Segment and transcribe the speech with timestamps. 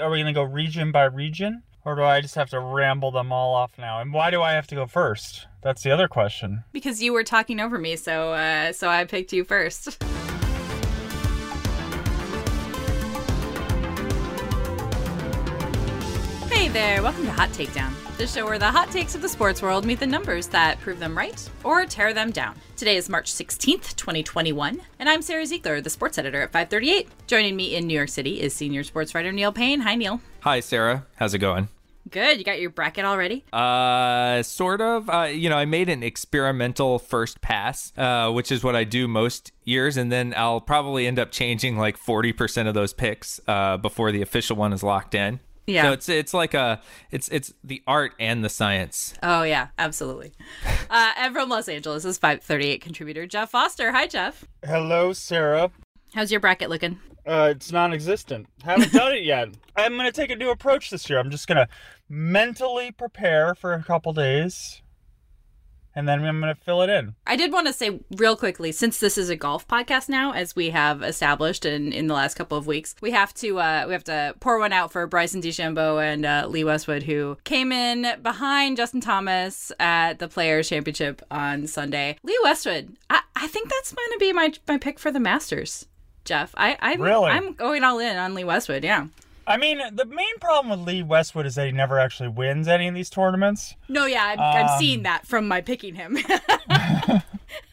[0.00, 1.64] Are we going to go region by region?
[1.84, 4.00] Or do I just have to ramble them all off now?
[4.00, 5.48] And why do I have to go first?
[5.62, 6.64] That's the other question.
[6.72, 10.02] Because you were talking over me, so uh, so I picked you first.
[16.72, 19.84] there, welcome to Hot Takedown, the show where the hot takes of the sports world
[19.84, 22.56] meet the numbers that prove them right or tear them down.
[22.78, 27.10] Today is March 16th, 2021, and I'm Sarah Ziegler, the sports editor at 538.
[27.26, 29.80] Joining me in New York City is senior sports writer Neil Payne.
[29.80, 30.22] Hi, Neil.
[30.40, 31.04] Hi, Sarah.
[31.16, 31.68] How's it going?
[32.10, 32.38] Good.
[32.38, 33.44] You got your bracket already?
[33.52, 35.10] Uh, sort of.
[35.10, 39.06] Uh, you know, I made an experimental first pass, uh, which is what I do
[39.06, 43.42] most years, and then I'll probably end up changing like forty percent of those picks
[43.46, 45.40] uh, before the official one is locked in.
[45.66, 45.84] Yeah.
[45.84, 46.80] So it's it's like a
[47.10, 49.14] it's it's the art and the science.
[49.22, 50.32] Oh yeah, absolutely.
[50.90, 53.92] uh, and from Los Angeles is 538 contributor Jeff Foster.
[53.92, 54.44] Hi, Jeff.
[54.64, 55.70] Hello, Sarah.
[56.14, 56.98] How's your bracket looking?
[57.24, 58.46] Uh, it's non-existent.
[58.64, 59.48] Haven't done it yet.
[59.76, 61.18] I'm gonna take a new approach this year.
[61.18, 61.68] I'm just gonna
[62.08, 64.82] mentally prepare for a couple days,
[65.94, 67.14] and then I'm gonna fill it in.
[67.26, 70.56] I did want to say real quickly, since this is a golf podcast now, as
[70.56, 73.92] we have established in, in the last couple of weeks, we have to uh, we
[73.92, 78.20] have to pour one out for Bryson DeChambeau and uh, Lee Westwood, who came in
[78.22, 82.16] behind Justin Thomas at the Players Championship on Sunday.
[82.22, 85.86] Lee Westwood, I, I think that's going to be my my pick for the Masters.
[86.24, 87.30] Jeff, I I'm, Really?
[87.30, 88.84] I'm going all in on Lee Westwood.
[88.84, 89.06] Yeah.
[89.46, 92.86] I mean, the main problem with Lee Westwood is that he never actually wins any
[92.88, 93.74] of these tournaments.
[93.88, 96.16] No, yeah, I'm, I'm seeing that from my picking him.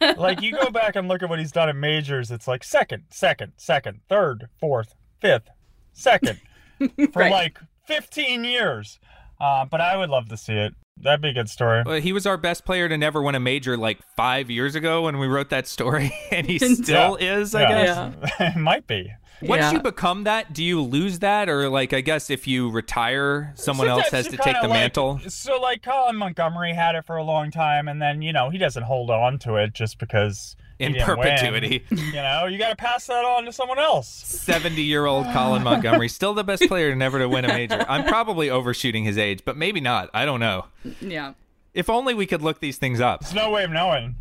[0.16, 3.04] like you go back and look at what he's done in majors, it's like second,
[3.10, 5.48] second, second, third, fourth, fifth,
[5.92, 6.40] second
[7.12, 7.30] for Right.
[7.32, 8.98] like 15 years.
[9.40, 10.74] Uh, but I would love to see it.
[10.98, 11.82] That'd be a good story.
[11.86, 15.02] Well, he was our best player to never win a major like five years ago
[15.02, 17.54] when we wrote that story, and he still is.
[17.54, 18.12] I Yeah.
[18.12, 18.32] guess.
[18.40, 19.10] it might be.
[19.42, 19.72] Once Yeah.
[19.72, 23.88] you become that, do you lose that, or like I guess if you retire, someone
[23.88, 25.20] else has to take the like- mantle?
[25.28, 28.58] So, like Colin Montgomerie had it for a long time, and then you know he
[28.58, 31.16] doesn't hold on to it just because he In didn't win.
[31.16, 31.84] perpetuity.
[31.90, 34.08] You know, you got to pass that on to someone else.
[34.08, 37.84] 70 year old Colin Montgomerie, still the best player never to win a major.
[37.88, 40.10] I'm probably overshooting his age, but maybe not.
[40.14, 40.66] I don't know.
[41.00, 41.32] yeah.
[41.72, 43.20] If only we could look these things up.
[43.20, 44.16] There's no way of knowing.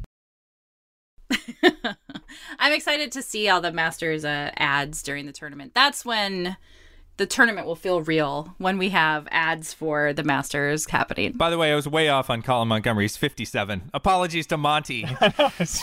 [2.60, 5.74] I'm excited to see all the Masters uh, ads during the tournament.
[5.74, 6.58] That's when
[7.20, 11.34] the tournament will feel real when we have ads for the Masters happening.
[11.34, 13.04] By the way, I was way off on Colin Montgomerie.
[13.04, 13.92] He's 57.
[13.94, 15.04] Apologies to Monty.
[15.58, 15.82] He's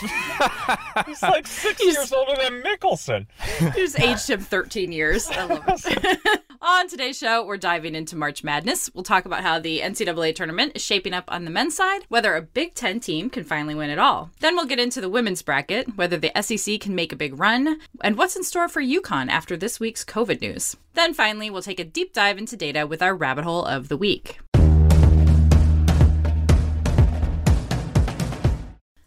[1.05, 3.27] he's like six years older than Mickelson.
[3.75, 5.29] He's aged him 13 years.
[5.29, 6.41] I love it.
[6.61, 8.89] on today's show, we're diving into March Madness.
[8.93, 12.35] We'll talk about how the NCAA tournament is shaping up on the men's side, whether
[12.35, 14.31] a Big Ten team can finally win it all.
[14.39, 17.79] Then we'll get into the women's bracket, whether the SEC can make a big run,
[18.01, 20.75] and what's in store for UConn after this week's COVID news.
[20.97, 23.97] Then finally, we'll take a deep dive into data with our rabbit hole of the
[23.97, 24.39] week.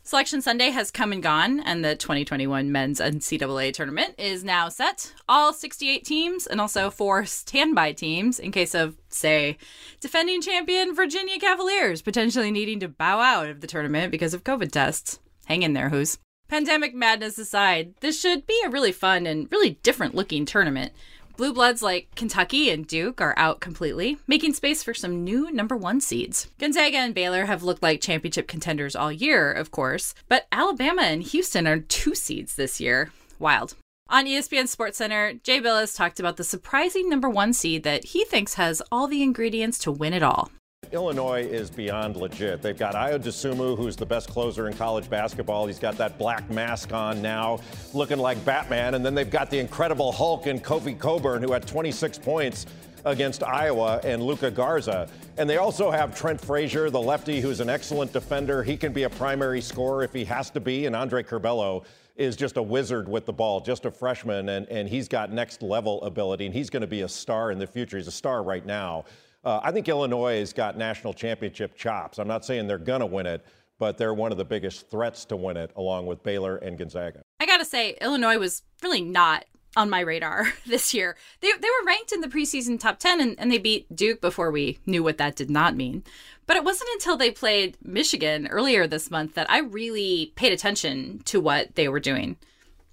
[0.03, 5.14] Selection Sunday has come and gone, and the 2021 men's NCAA tournament is now set.
[5.28, 9.56] All 68 teams, and also four standby teams in case of, say,
[10.00, 14.70] defending champion Virginia Cavaliers potentially needing to bow out of the tournament because of COVID
[14.70, 15.20] tests.
[15.47, 16.19] Hang in there, Hoos.
[16.48, 20.92] Pandemic madness aside, this should be a really fun and really different looking tournament.
[21.41, 25.75] Blue Bloods like Kentucky and Duke are out completely, making space for some new number
[25.75, 26.51] one seeds.
[26.59, 31.23] Gonzaga and Baylor have looked like championship contenders all year, of course, but Alabama and
[31.23, 33.11] Houston are two seeds this year.
[33.39, 33.75] Wild.
[34.11, 38.55] On ESPN SportsCenter, Jay Bilas talked about the surprising number one seed that he thinks
[38.55, 40.51] has all the ingredients to win it all.
[40.92, 42.62] Illinois is beyond legit.
[42.62, 45.66] They've got Ayo Dosunmu, who's the best closer in college basketball.
[45.66, 47.60] He's got that black mask on now,
[47.94, 48.94] looking like Batman.
[48.94, 52.66] And then they've got the incredible Hulk and Kofi Cockburn, who had 26 points
[53.04, 55.08] against Iowa and Luka Garza.
[55.38, 58.64] And they also have Trent Frazier, the lefty, who's an excellent defender.
[58.64, 60.86] He can be a primary scorer if he has to be.
[60.86, 61.84] And Andre Curbelo
[62.16, 65.62] is just a wizard with the ball, just a freshman, and, and he's got next
[65.62, 67.97] level ability, and he's going to be a star in the future.
[67.97, 69.04] He's a star right now.
[69.45, 72.19] Uh, I think Illinois has got national championship chops.
[72.19, 73.45] I'm not saying they're going to win it,
[73.78, 77.22] but they're one of the biggest threats to win it, along with Baylor and Gonzaga.
[77.41, 79.47] I gotta say, Illinois was really not
[79.77, 81.16] on my radar this year.
[81.41, 84.51] They, they were ranked in the preseason top 10 and, and they beat Duke before
[84.51, 86.04] we knew what that did not mean.
[86.47, 91.22] But it wasn't until they played Michigan earlier this month that I really paid attention
[91.27, 92.36] to what they were doing.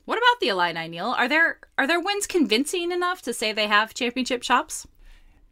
[0.06, 1.16] What about the Illini, Neil?
[1.18, 4.88] Are there are their wins convincing enough to say they have championship chops?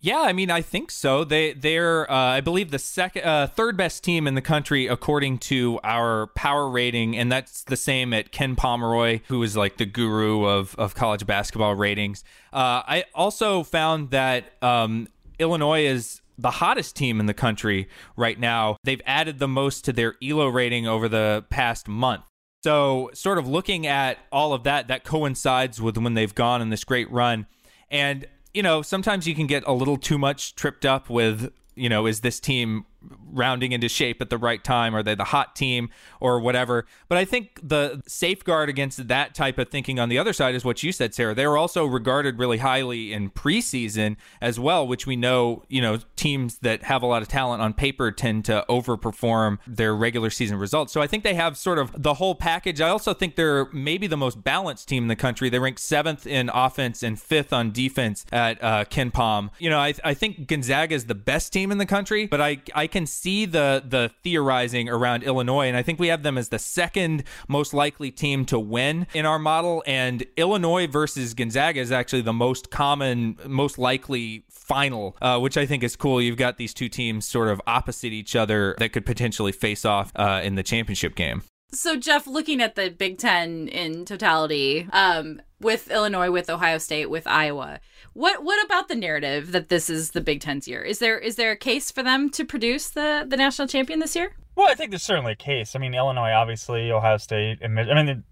[0.01, 1.23] Yeah, I mean, I think so.
[1.23, 5.39] They they're uh, I believe the second uh, third best team in the country according
[5.39, 9.85] to our power rating, and that's the same at Ken Pomeroy, who is like the
[9.85, 12.23] guru of of college basketball ratings.
[12.53, 15.07] Uh, I also found that um,
[15.39, 18.77] Illinois is the hottest team in the country right now.
[18.83, 22.25] They've added the most to their ELO rating over the past month.
[22.63, 26.69] So, sort of looking at all of that, that coincides with when they've gone in
[26.69, 27.45] this great run.
[27.91, 31.89] And you know, sometimes you can get a little too much tripped up with, you
[31.89, 32.85] know, is this team
[33.31, 34.95] rounding into shape at the right time?
[34.95, 36.85] Are they the hot team or whatever?
[37.07, 40.63] But I think the safeguard against that type of thinking on the other side is
[40.63, 41.35] what you said, Sarah.
[41.35, 45.99] They were also regarded really highly in preseason as well, which we know, you know,
[46.15, 50.57] teams that have a lot of talent on paper tend to overperform their regular season
[50.57, 50.93] results.
[50.93, 52.81] So I think they have sort of the whole package.
[52.81, 55.49] I also think they're maybe the most balanced team in the country.
[55.49, 59.51] They rank seventh in offense and fifth on defense at uh, Palm.
[59.59, 62.61] You know, I, I think Gonzaga is the best team in the country, but I,
[62.73, 66.47] I can see the the theorizing around Illinois, and I think we have them as
[66.47, 69.83] the second most likely team to win in our model.
[69.85, 75.65] And Illinois versus Gonzaga is actually the most common, most likely final, uh, which I
[75.65, 76.21] think is cool.
[76.21, 80.13] You've got these two teams sort of opposite each other that could potentially face off
[80.15, 81.41] uh, in the championship game.
[81.73, 87.09] So, Jeff, looking at the Big Ten in totality, um, with Illinois, with Ohio State,
[87.09, 87.81] with Iowa,
[88.15, 90.81] what what about the narrative that this is the Big Ten's year?
[90.81, 94.15] Is there is there a case for them to produce the the national champion this
[94.15, 94.33] year?
[94.55, 95.75] Well, I think there's certainly a case.
[95.75, 98.23] I mean, Illinois, obviously, Ohio State, and I mean,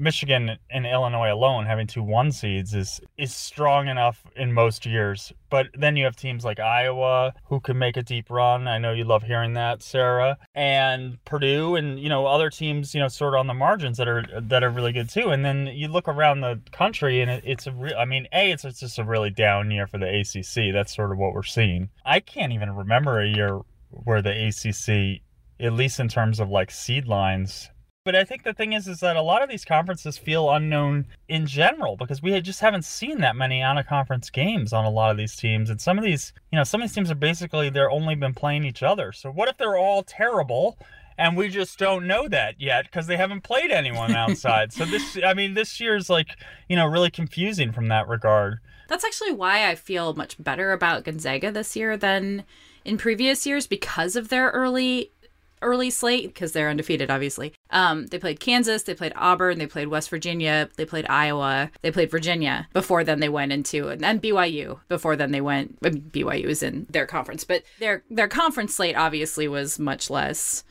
[0.00, 5.32] Michigan and Illinois alone having two one seeds is is strong enough in most years.
[5.50, 8.66] But then you have teams like Iowa who can make a deep run.
[8.66, 13.00] I know you love hearing that, Sarah, and Purdue, and you know other teams, you
[13.00, 15.28] know, sort of on the margins that are that are really good too.
[15.28, 17.94] And then you look around the country, and it, it's a real.
[17.98, 20.72] I mean, a it's, it's just a really down year for the ACC.
[20.72, 21.90] That's sort of what we're seeing.
[22.06, 23.60] I can't even remember a year
[23.90, 25.20] where the ACC,
[25.60, 27.68] at least in terms of like seed lines,
[28.04, 31.06] but I think the thing is, is that a lot of these conferences feel unknown
[31.28, 34.90] in general because we just haven't seen that many out of conference games on a
[34.90, 35.68] lot of these teams.
[35.68, 38.32] And some of these, you know, some of these teams are basically they're only been
[38.32, 39.12] playing each other.
[39.12, 40.78] So what if they're all terrible?
[41.18, 44.72] And we just don't know that yet because they haven't played anyone outside.
[44.72, 46.28] so this, I mean, this year's like,
[46.70, 48.60] you know, really confusing from that regard.
[48.88, 52.44] That's actually why I feel much better about Gonzaga this year than
[52.82, 55.12] in previous years because of their early
[55.62, 57.52] early slate because they're undefeated, obviously.
[57.70, 61.90] Um, they played Kansas, they played Auburn, they played West Virginia, they played Iowa, they
[61.90, 65.78] played Virginia before then they went into and then BYU before then they went.
[65.84, 70.10] I mean, BYU is in their conference, but their their conference slate obviously was much
[70.10, 70.64] less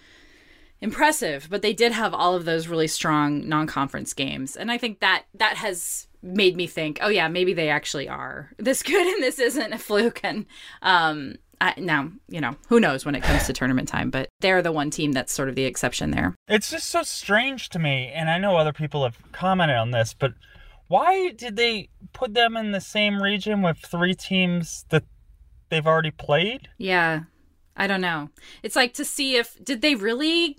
[0.81, 1.47] impressive.
[1.50, 5.25] But they did have all of those really strong non-conference games, and I think that
[5.35, 9.39] that has made me think, oh yeah, maybe they actually are this good, and this
[9.39, 10.21] isn't a fluke.
[10.24, 10.45] And
[10.81, 14.61] um, I, now, you know, who knows when it comes to tournament time, but they're
[14.61, 16.35] the one team that's sort of the exception there.
[16.47, 20.13] It's just so strange to me, and I know other people have commented on this,
[20.17, 20.33] but
[20.88, 25.03] why did they put them in the same region with three teams that
[25.69, 26.69] they've already played?
[26.77, 27.23] Yeah.
[27.75, 28.29] I don't know.
[28.63, 30.57] It's like to see if did they really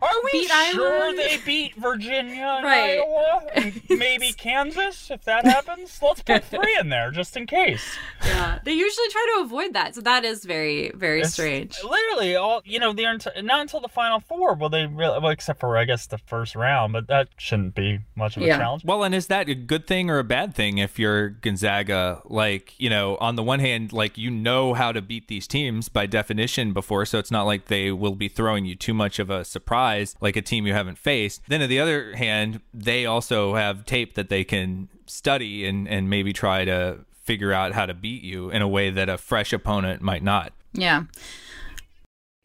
[0.00, 1.16] are we beat sure Iowa?
[1.16, 2.98] they beat Virginia and Right.
[2.98, 3.42] Iowa?
[3.54, 5.98] And maybe Kansas, if that happens?
[6.02, 7.84] Let's put three in there just in case.
[8.24, 8.58] Yeah.
[8.64, 9.94] They usually try to avoid that.
[9.94, 11.78] So that is very, very It's strange.
[11.82, 15.28] Literally, all you know, they're ent- not until the final four will they really, well,
[15.30, 18.58] except for I guess the first round, but that shouldn't be much of a Yeah.
[18.58, 18.84] challenge.
[18.84, 22.20] Well, and is that a good thing or a bad thing if you're Gonzaga?
[22.24, 25.88] Like, you know, on the one hand, like you know how to beat these teams
[25.88, 29.30] by definition before, so it's not like they will be throwing you too much of
[29.30, 29.69] a surprise
[30.20, 31.42] like a team you haven't faced.
[31.48, 36.10] Then on the other hand, they also have tape that they can study and, and
[36.10, 39.52] maybe try to figure out how to beat you in a way that a fresh
[39.52, 40.52] opponent might not.
[40.72, 41.04] Yeah.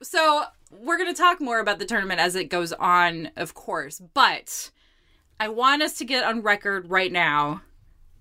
[0.03, 4.01] So we're going to talk more about the tournament as it goes on, of course,
[4.13, 4.71] but
[5.39, 7.61] I want us to get on record right now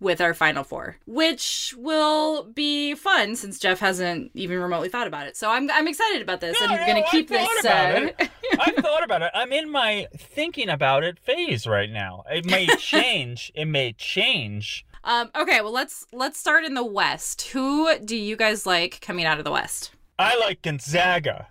[0.01, 5.27] with our final four, which will be fun since Jeff hasn't even remotely thought about
[5.27, 5.37] it.
[5.37, 7.65] So I'm I'm excited about this, and No, I'm going to keep I thought this.
[7.65, 8.31] about Uh, it.
[8.61, 9.31] I've thought about it.
[9.35, 12.25] I'm in my thinking about it phase right now.
[12.31, 13.51] It may change.
[13.55, 14.85] it may change.
[15.05, 17.43] um, okay, well let's let's start in the West.
[17.53, 19.93] Who do you guys like coming out of the West?
[20.19, 21.49] I like Gonzaga.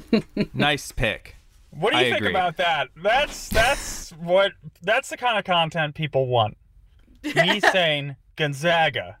[0.54, 1.36] nice pick.
[1.70, 2.30] What do you I think agree.
[2.30, 2.88] about that?
[3.02, 4.52] That's that's what
[4.82, 6.56] that's the kind of content people want.
[7.34, 9.18] Me saying Gonzaga.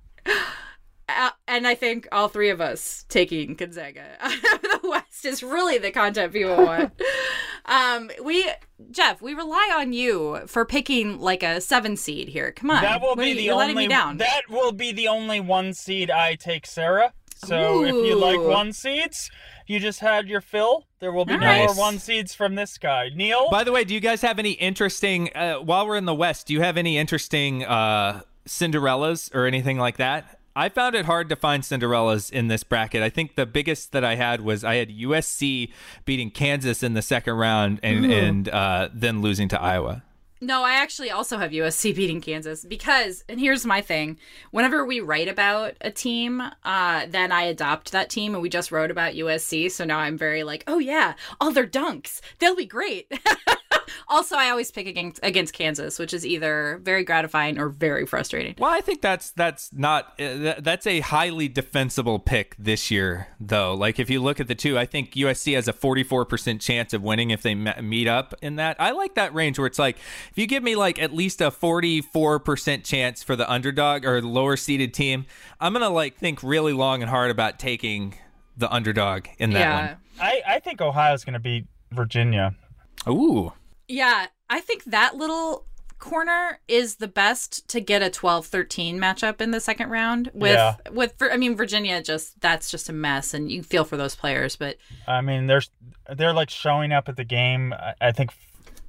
[1.08, 5.42] Uh, and I think all three of us taking Gonzaga out of the West is
[5.42, 7.00] really the content people want.
[7.66, 8.44] um, we,
[8.90, 12.50] Jeff, we rely on you for picking like a seven seed here.
[12.52, 14.16] Come on, That will What be you- the you're only letting me down.
[14.18, 17.12] that will be the only one seed I take, Sarah.
[17.36, 19.30] So if you like one seeds,
[19.66, 20.86] you just had your fill.
[21.00, 23.10] There will be no more one seeds from this guy.
[23.14, 23.50] Neil?
[23.50, 25.30] By the way, do you guys have any interesting?
[25.34, 29.78] Uh, while we're in the West, do you have any interesting uh, Cinderellas or anything
[29.78, 30.40] like that?
[30.56, 33.02] I found it hard to find Cinderellas in this bracket.
[33.02, 35.70] I think the biggest that I had was I had USC
[36.06, 40.02] beating Kansas in the second round and and uh, then losing to Iowa.
[40.40, 44.18] No, I actually also have USC beating Kansas because, and here's my thing:
[44.50, 48.70] whenever we write about a team, uh, then I adopt that team, and we just
[48.70, 52.66] wrote about USC, so now I'm very like, oh yeah, all their dunks, they'll be
[52.66, 53.10] great.
[54.08, 58.54] also, I always pick against against Kansas, which is either very gratifying or very frustrating.
[58.58, 63.74] Well, I think that's that's not uh, that's a highly defensible pick this year, though.
[63.74, 67.02] Like if you look at the two, I think USC has a 44% chance of
[67.02, 68.76] winning if they meet up in that.
[68.78, 69.96] I like that range where it's like
[70.30, 74.28] if you give me like at least a 44% chance for the underdog or the
[74.28, 75.26] lower seeded team,
[75.60, 78.14] I'm going to like think really long and hard about taking
[78.56, 79.96] the underdog in that one.
[80.20, 82.54] I, I think Ohio's going to beat Virginia.
[83.08, 83.52] Ooh.
[83.88, 85.64] Yeah, I think that little
[85.98, 90.74] corner is the best to get a 12-13 matchup in the second round with Yeah.
[90.92, 94.56] with I mean Virginia just that's just a mess and you feel for those players
[94.56, 94.76] but
[95.08, 95.70] I mean, there's
[96.14, 97.72] they're like showing up at the game.
[97.72, 98.30] I, I think.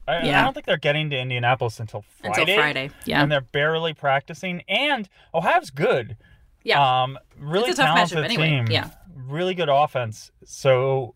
[0.10, 2.42] I, I don't think they're getting to Indianapolis until Friday.
[2.42, 4.62] until Friday yeah And they're barely practicing.
[4.68, 6.18] And Ohio's good.
[6.64, 8.66] yeah Um, really It's a tough talented matchup anyway, team.
[8.70, 8.90] yeah.
[9.16, 10.32] Really good offense.
[10.46, 11.16] So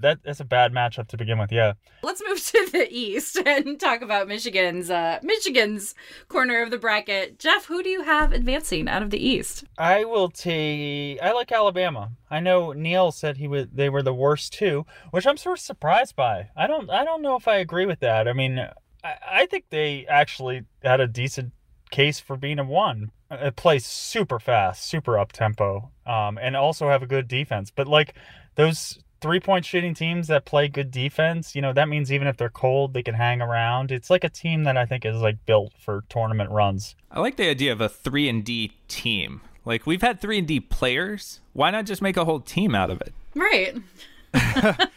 [0.00, 1.52] that that's a bad matchup to begin with.
[1.52, 1.74] Yeah.
[2.02, 5.94] Let's move to the East and talk about Michigan's uh, Michigan's
[6.28, 7.38] corner of the bracket.
[7.38, 9.64] Jeff, who do you have advancing out of the East?
[9.78, 11.20] I will take.
[11.22, 12.12] I like Alabama.
[12.30, 13.76] I know Neil said he would.
[13.76, 16.48] They were the worst too, which I'm sort of surprised by.
[16.56, 16.90] I don't.
[16.90, 18.28] I don't know if I agree with that.
[18.28, 18.58] I mean,
[19.04, 21.52] I, I think they actually had a decent
[21.90, 23.12] case for being a one.
[23.30, 27.70] It plays super fast, super up tempo, um, and also have a good defense.
[27.74, 28.14] But like
[28.56, 32.36] those three point shooting teams that play good defense, you know, that means even if
[32.36, 33.90] they're cold, they can hang around.
[33.90, 36.96] It's like a team that I think is like built for tournament runs.
[37.10, 39.40] I like the idea of a 3 and D team.
[39.64, 42.90] Like we've had 3 and D players, why not just make a whole team out
[42.90, 43.14] of it?
[43.34, 43.76] Right.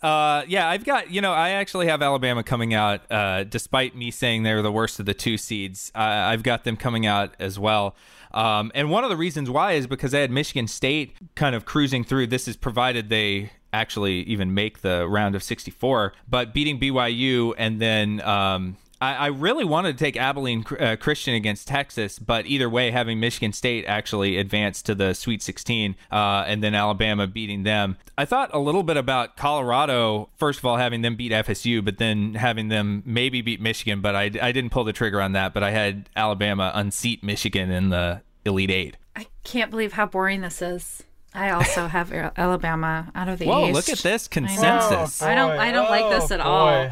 [0.00, 3.00] Uh, yeah, I've got you know I actually have Alabama coming out.
[3.10, 6.76] Uh, despite me saying they're the worst of the two seeds, uh, I've got them
[6.76, 7.96] coming out as well.
[8.32, 11.64] Um, and one of the reasons why is because I had Michigan State kind of
[11.64, 12.28] cruising through.
[12.28, 17.80] This is provided they actually even make the round of 64, but beating BYU and
[17.80, 18.20] then.
[18.22, 23.20] Um, I, really wanted to take Abilene uh, Christian against Texas, but either way, having
[23.20, 27.96] Michigan State actually advance to the Sweet 16 uh, and then Alabama beating them.
[28.16, 31.98] I thought a little bit about Colorado, first of all, having them beat FSU, but
[31.98, 35.54] then having them maybe beat Michigan, but I, I didn't pull the trigger on that.
[35.54, 38.96] But I had Alabama unseat Michigan in the Elite Eight.
[39.14, 41.04] I can't believe how boring this is.
[41.38, 43.74] I also have Alabama out of the Whoa, East.
[43.74, 45.22] look at this I consensus.
[45.22, 46.90] I don't- I don't like this Oh, at all.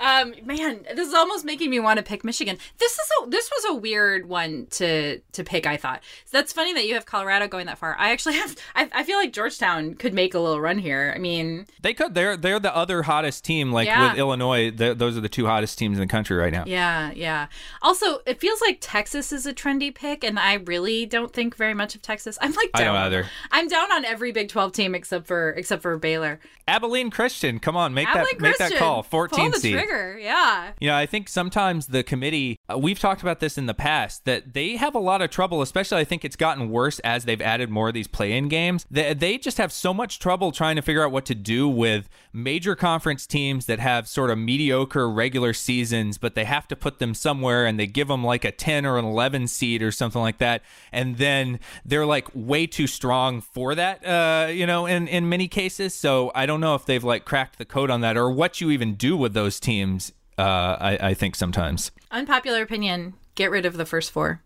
[0.00, 2.58] Um, man, this is almost making me want to pick Michigan.
[2.78, 5.66] This is a this was a weird one to to pick.
[5.66, 7.96] I thought so that's funny that you have Colorado going that far.
[7.98, 8.56] I actually have.
[8.74, 11.12] I, I feel like Georgetown could make a little run here.
[11.14, 12.14] I mean, They could.
[12.14, 13.72] They're they're the other hottest team.
[13.72, 14.10] Like Yeah.
[14.10, 16.64] with Illinois, th- those are the two hottest teams in the country right now.
[16.66, 17.46] yeah, yeah.
[17.82, 21.74] Also, it feels like Texas is a trendy pick, and I really don't think very
[21.74, 22.38] much of Texas.
[22.40, 23.26] I'm like I down don't on- either.
[23.50, 26.40] I'm down on every Big Twelve team except for except for Baylor.
[26.68, 29.02] Abilene Christian, come on, make Abilene that make that Christian, call.
[29.04, 29.74] Pull 14 the seed.
[29.86, 30.18] Trigger.
[30.18, 30.72] Yeah.
[30.80, 34.24] You know, I think sometimes the committee, uh, we've talked about this in the past,
[34.24, 37.40] that they have a lot of trouble, especially I think it's gotten worse as they've
[37.40, 38.86] added more of these play in games.
[38.90, 42.08] They, they just have so much trouble trying to figure out what to do with
[42.32, 46.98] major conference teams that have sort of mediocre regular seasons, but they have to put
[46.98, 50.20] them somewhere and they give them like a 10 or an 11 seed or something
[50.20, 50.62] like that.
[50.90, 55.46] And then they're like way too strong for that, uh, you know, in, in many
[55.46, 55.94] cases.
[55.94, 58.70] So I don't know if they've like cracked the code on that or what you
[58.70, 61.90] even do with those teams uh, I, I think sometimes.
[62.10, 64.42] Unpopular opinion: get rid of the first four.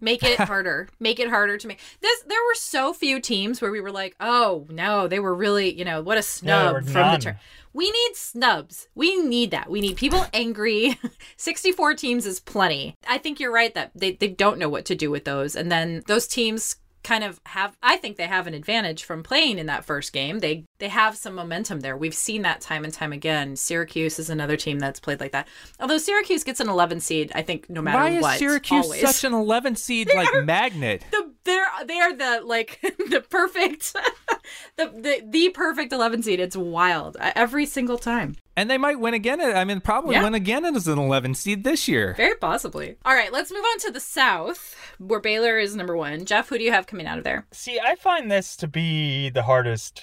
[0.00, 0.88] Make it harder.
[0.98, 2.20] Make it harder to make this.
[2.22, 5.84] There were so few teams where we were like, "Oh no, they were really, you
[5.84, 7.20] know, what a snub were from none.
[7.20, 7.36] the turn."
[7.74, 8.88] We need snubs.
[8.94, 9.70] We need that.
[9.70, 10.98] We need people angry.
[11.38, 12.96] 64 teams is plenty.
[13.08, 15.56] I think you're right that they, they don't know what to do with those.
[15.56, 19.58] And then those teams kind of have I think they have an advantage from playing
[19.58, 20.38] in that first game.
[20.40, 21.96] They they have some momentum there.
[21.96, 23.56] We've seen that time and time again.
[23.56, 25.48] Syracuse is another team that's played like that.
[25.80, 28.38] Although Syracuse gets an 11 seed, I think no matter Why is what.
[28.38, 29.00] Syracuse always.
[29.00, 31.04] such an 11 seed like magnet?
[31.10, 32.78] the they're they are the like
[33.10, 33.92] the perfect
[34.76, 36.40] the, the the perfect 11 seed.
[36.40, 38.36] It's wild uh, every single time.
[38.56, 39.40] And they might win again.
[39.40, 40.24] I mean, probably Yeah.
[40.24, 42.12] win again as an 11 seed this year.
[42.16, 42.96] Very possibly.
[43.04, 46.26] All right, let's move on to the South, where Baylor is number one.
[46.26, 47.46] Jeff, who do you have coming out of there?
[47.50, 50.02] See, I find this to be the hardest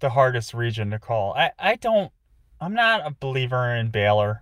[0.00, 1.32] the hardest region to call.
[1.34, 2.12] I, I don't
[2.60, 4.41] I'm not a believer in Baylor.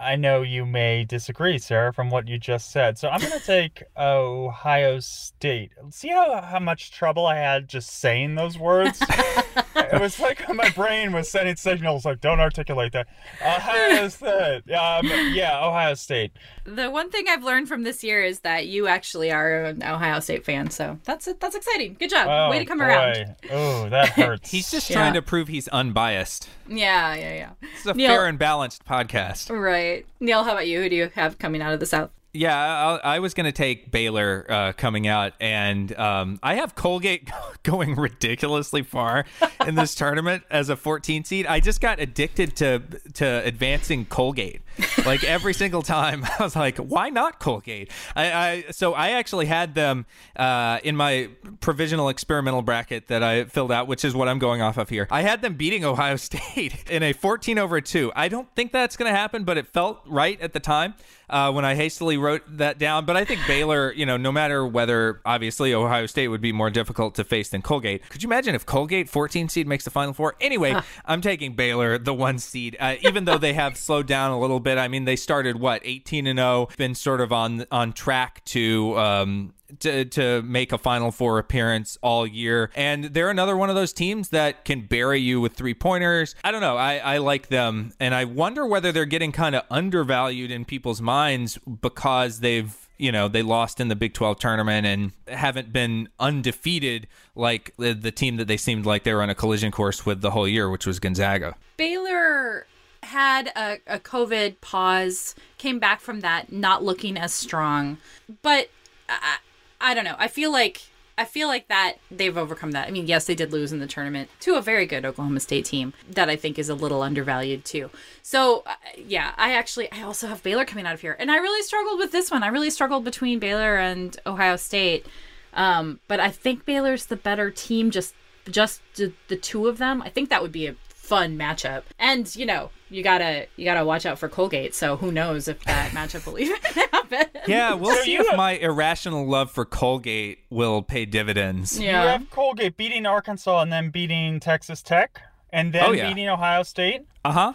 [0.00, 2.98] I know you may disagree, Sarah, from what you just said.
[2.98, 5.72] So I'm gonna take Ohio State.
[5.90, 9.02] See how, how much trouble I had just saying those words?
[9.92, 13.06] it was like my brain was sending signals like don't articulate that.
[13.44, 14.70] Ohio State.
[14.72, 16.32] Um, yeah, Ohio State.
[16.64, 20.20] The one thing I've learned from this year is that you actually are an Ohio
[20.20, 21.96] State fan, so that's that's exciting.
[21.98, 22.26] Good job.
[22.28, 22.84] Oh, Way to come boy.
[22.84, 23.36] around.
[23.50, 24.50] Oh, that hurts.
[24.50, 24.96] He's just Yeah.
[24.96, 26.48] trying to prove he's unbiased.
[26.68, 27.50] Yeah, yeah, yeah.
[27.76, 29.50] It's a Neil- fair and balanced podcast.
[29.56, 30.04] Right.
[30.20, 30.82] Neil, how about you?
[30.82, 32.10] Who do you have coming out of the South?
[32.38, 36.76] Yeah, I, I was going to take Baylor uh, coming out, and um, I have
[36.76, 37.28] Colgate
[37.64, 39.24] going ridiculously far
[39.66, 41.46] in this tournament as a 14 seed.
[41.46, 42.80] I just got addicted to
[43.14, 44.62] to advancing Colgate.
[45.04, 49.46] Like every single time, I was like, "Why not Colgate?" I, I so I actually
[49.46, 54.28] had them uh, in my provisional experimental bracket that I filled out, which is what
[54.28, 55.08] I'm going off of here.
[55.10, 58.12] I had them beating Ohio State in a 14 over two.
[58.14, 60.94] I don't think that's going to happen, but it felt right at the time
[61.30, 63.04] uh, when I hastily wrote that down.
[63.04, 66.70] But I think Baylor, you know, no matter whether obviously Ohio State would be more
[66.70, 68.08] difficult to face than Colgate.
[68.08, 70.36] Could you imagine if Colgate 14 seed makes the Final Four?
[70.40, 74.38] Anyway, I'm taking Baylor, the one seed, uh, even though they have slowed down a
[74.38, 74.78] little bit.
[74.78, 78.98] I mean, they started what 18 and 0, been sort of on on track to.
[78.98, 82.70] Um, to, to make a Final Four appearance all year.
[82.74, 86.34] And they're another one of those teams that can bury you with three pointers.
[86.44, 86.76] I don't know.
[86.76, 87.92] I, I like them.
[88.00, 93.12] And I wonder whether they're getting kind of undervalued in people's minds because they've you
[93.12, 98.10] know they lost in the Big 12 tournament and haven't been undefeated like the, the
[98.10, 100.68] team that they seemed like they were on a collision course with the whole year,
[100.68, 101.54] which was Gonzaga.
[101.76, 102.66] Baylor
[103.04, 107.98] had a, a COVID pause, came back from that not looking as strong,
[108.42, 108.68] but
[109.08, 109.38] I,
[109.80, 110.16] I don't know.
[110.18, 110.82] I feel like
[111.18, 112.86] I feel like that they've overcome that.
[112.86, 115.64] I mean, yes, they did lose in the tournament to a very good Oklahoma State
[115.64, 117.90] team that I think is a little undervalued too.
[118.22, 121.38] So, uh, yeah, I actually I also have Baylor coming out of here, and I
[121.38, 122.44] really struggled with this one.
[122.44, 125.06] I really struggled between Baylor and Ohio State,
[125.54, 127.90] um, but I think Baylor's the better team.
[127.90, 128.14] Just
[128.48, 130.00] just the, the two of them.
[130.00, 130.76] I think that would be a
[131.08, 131.84] fun matchup.
[131.98, 134.74] And you know, you gotta you gotta watch out for Colgate.
[134.74, 136.56] So who knows if that matchup will even
[136.92, 137.26] happen?
[137.46, 141.78] Yeah, we'll So see if have- my irrational love for Colgate will pay dividends.
[141.80, 142.02] Yeah.
[142.02, 146.08] You have Colgate beating Arkansas and then beating Texas Tech and then Oh, yeah.
[146.08, 147.02] beating Ohio State.
[147.24, 147.52] Uh huh.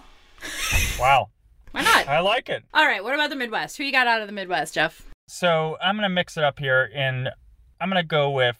[1.00, 1.30] Wow,
[1.72, 2.08] Why not?
[2.08, 2.64] I like it.
[2.74, 3.04] All right.
[3.04, 3.78] What about the Midwest?
[3.78, 5.06] Who you got out of the Midwest, Jeff?
[5.28, 7.30] So I'm gonna mix it up here, and
[7.80, 8.58] I'm gonna go with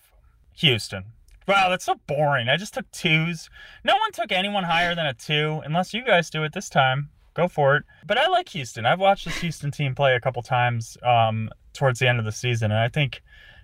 [0.58, 1.06] Houston.
[1.48, 2.50] Wow, that's so boring.
[2.50, 3.50] I just took twos.
[3.84, 7.10] No one took anyone higher than a two, unless you guys do it this time.
[7.34, 7.84] Go for it.
[8.06, 8.86] But I like Houston.
[8.86, 12.32] I've watched this Houston team play a couple times um, towards the end of the
[12.32, 13.22] season, and I think,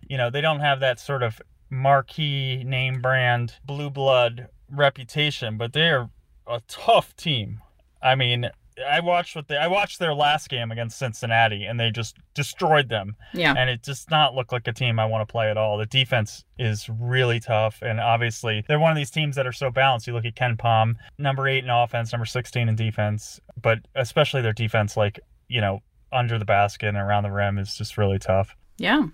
[0.08, 1.40] you know, they don't have that sort of
[1.70, 6.10] marquee name brand blue blood reputation, but they're
[6.48, 7.62] a tough team.
[8.02, 8.50] I mean,
[8.88, 12.90] I watched what they I watched their last game against Cincinnati and they just destroyed
[12.90, 13.16] them.
[13.34, 13.54] Yeah.
[13.58, 15.78] And it does not look like a team I want to play at all.
[15.78, 19.72] The defense is really tough and obviously they're one of these teams that are so
[19.72, 20.08] balanced.
[20.08, 24.54] You look at KenPom, number 8 in offense, number 16 in defense, but especially their
[24.54, 28.56] defense like, you know, under the basket and around the rim is just really tough.
[28.78, 29.08] Yeah.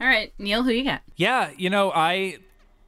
[0.00, 1.02] All right, Neil, who you got?
[1.16, 2.38] Yeah, you know, I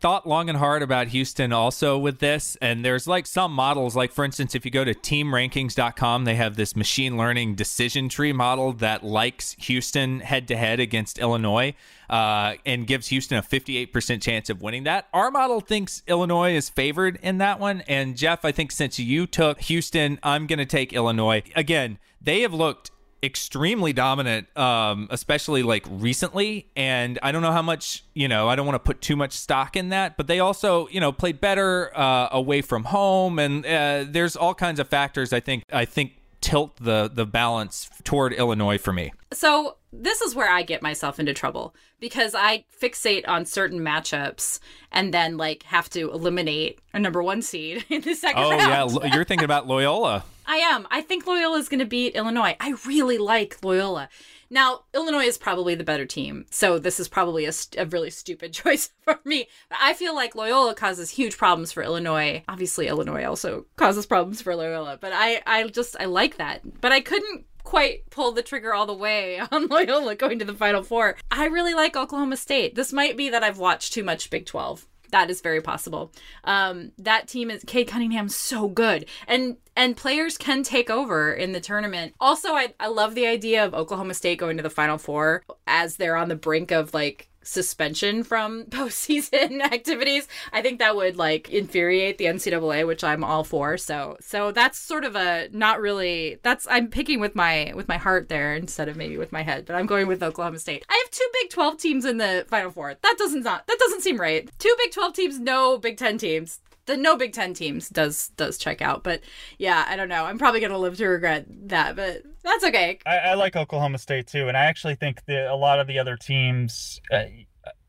[0.03, 4.11] thought long and hard about Houston also with this and there's like some models like
[4.11, 8.73] for instance if you go to teamrankings.com they have this machine learning decision tree model
[8.73, 11.73] that likes Houston head to head against Illinois
[12.11, 15.07] uh, and gives Houston a 58% chance of winning that.
[15.15, 19.29] Our model thinks Illinois is favored in that one and Jeff I think since you
[19.29, 21.45] took Houston I'm going to take Illinois.
[21.55, 22.91] Again, they have looked
[23.25, 28.57] extremely dominant um especially like recently and i don't know how much you know i
[28.57, 31.41] don't want to put too much stock in that but they also you know played
[31.41, 35.85] better uh away from home and uh, there's all kinds of factors i think i
[35.85, 40.83] think tilt the the balance toward illinois for me So this is where I get
[40.83, 44.59] myself into trouble because I fixate on certain matchups
[44.91, 48.93] and then like have to eliminate a number one seed in the second oh round.
[49.03, 50.89] yeah you're thinking about loyola I am.
[50.91, 52.57] I think Loyola is going to beat Illinois.
[52.59, 54.09] I really like Loyola.
[54.53, 58.11] Now, Illinois is probably the better team, so this is probably a, st- a really
[58.11, 59.49] stupid choice for me.
[59.71, 62.45] I feel like Loyola causes huge problems for Illinois.
[62.47, 66.61] Obviously, Illinois also causes problems for Loyola, but I, I just I like that.
[66.83, 70.53] But I couldn't quite pull the trigger all the way on Loyola going to the
[70.53, 71.17] Final Four.
[71.31, 72.75] I really like Oklahoma State.
[72.75, 76.11] This might be that I've watched too much Big 12 That is very possible.
[76.45, 81.53] Um, that team is Cade Cunningham's so good, and and players can take over in
[81.53, 82.15] the tournament.
[82.21, 85.97] Also, I I love the idea of Oklahoma State going to the Final Four as
[85.97, 90.29] they're on the brink of like suspension from postseason activities.
[90.53, 93.77] I think that would like infuriate the NCAA, which I'm all for.
[93.77, 97.97] So so that's sort of a not really that's I'm picking with my with my
[97.97, 100.85] heart there instead of maybe with my head, but I'm going with Oklahoma State.
[100.89, 102.95] I have two Big 12 teams in the Final Four.
[103.03, 104.49] That doesn't not that doesn't seem right.
[104.59, 108.59] Two Big 12 teams, no Big 10 teams the no Big Ten teams does does
[108.59, 109.03] check out.
[109.05, 109.21] But
[109.59, 110.25] yeah, I don't know.
[110.25, 112.99] I'm probably gonna live to regret that, but that's okay.
[113.07, 115.99] I, I like Oklahoma State too, and I actually think that a lot of the
[115.99, 117.25] other teams uh,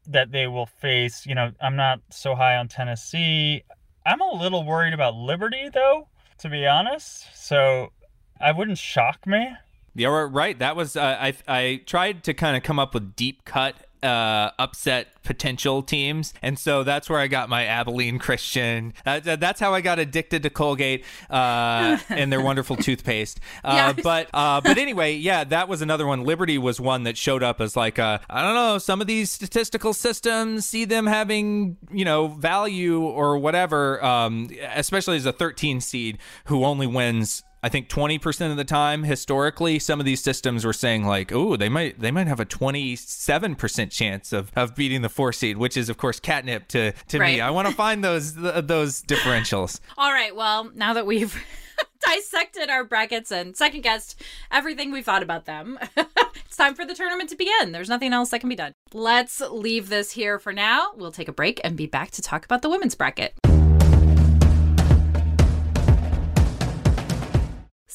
[0.08, 3.64] that they will face, you know, I'm not so high on Tennessee.
[4.06, 6.08] I'm a little worried about Liberty though,
[6.40, 7.26] to be honest.
[7.36, 7.92] So
[8.40, 9.48] I wouldn't shock me.
[9.96, 10.58] Yeah, right.
[10.58, 11.34] That was uh, I.
[11.48, 16.60] I tried to kind of come up with deep cut uh, upset potential teams, and
[16.60, 18.94] so that's where I got my Abilene Christian.
[19.06, 23.40] Uh, that's how I got addicted to Colgate uh, and their wonderful toothpaste.
[23.64, 26.24] Uh, But uh, but anyway, yeah, that was another one.
[26.24, 29.94] Liberty was one that showed up as like I don't know some of these statistical
[29.94, 36.18] systems see them having you know value or whatever, um, especially as a 13 seed
[36.46, 40.74] who only wins I think 20% of the time historically some of these systems were
[40.74, 45.10] saying like oh they might they might have a 27% chance of, of beating the
[45.10, 47.36] 4 seed which is of course catnip to to Right.
[47.36, 47.42] me.
[47.42, 49.80] I want to find those th- those differentials.
[49.98, 50.36] All right.
[50.36, 51.42] Well, now that we've
[52.06, 54.22] dissected our brackets and second guessed
[54.52, 55.80] everything we thought about them,
[56.46, 57.72] it's time for the tournament to begin.
[57.72, 58.74] There's nothing else that can be done.
[58.94, 60.92] Let's leave this here for now.
[60.98, 63.34] We'll take a break and be back to talk about the women's bracket.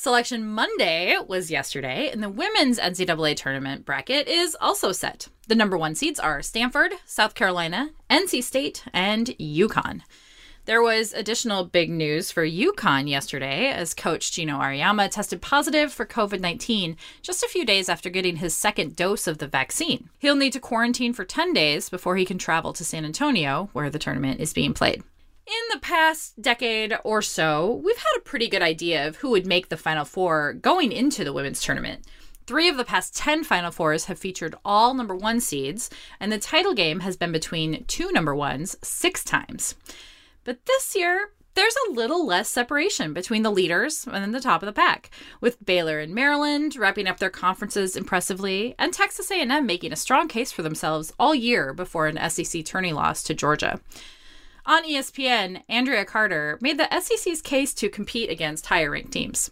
[0.01, 5.27] Selection Monday was yesterday, and the women's NCAA tournament bracket is also set.
[5.49, 10.03] The number one seeds are Stanford, South Carolina, NC State, and UConn.
[10.67, 16.07] There was additional big news for UConn yesterday as coach Geno Auriemma tested positive for
[16.07, 20.11] COVID 19 just a few days after getting his second dose of the vaccine.
[20.21, 23.91] He'll need to quarantine for 10 days before he can travel to San Antonio, where
[23.91, 25.03] the tournament is being played.
[25.49, 29.47] In the past decade or so, we've had a pretty good idea of who would
[29.47, 32.05] make the Final Four going into the women's tournament.
[32.47, 35.89] Three of the past 10 Final Fours have featured all number one seeds,
[36.21, 39.75] and the title game has been between two number ones six times.
[40.45, 44.63] But this year, there's a little less separation between the leaders and then the top
[44.63, 45.09] of the pack,
[45.41, 50.29] with Baylor and Maryland wrapping up their conferences impressively, and Texas A&M making a strong
[50.29, 53.81] case for themselves all year before an SEC tourney loss to Georgia.
[54.69, 59.51] On ESPN, Andraya Carter made the SEC's case to compete against higher ranked teams.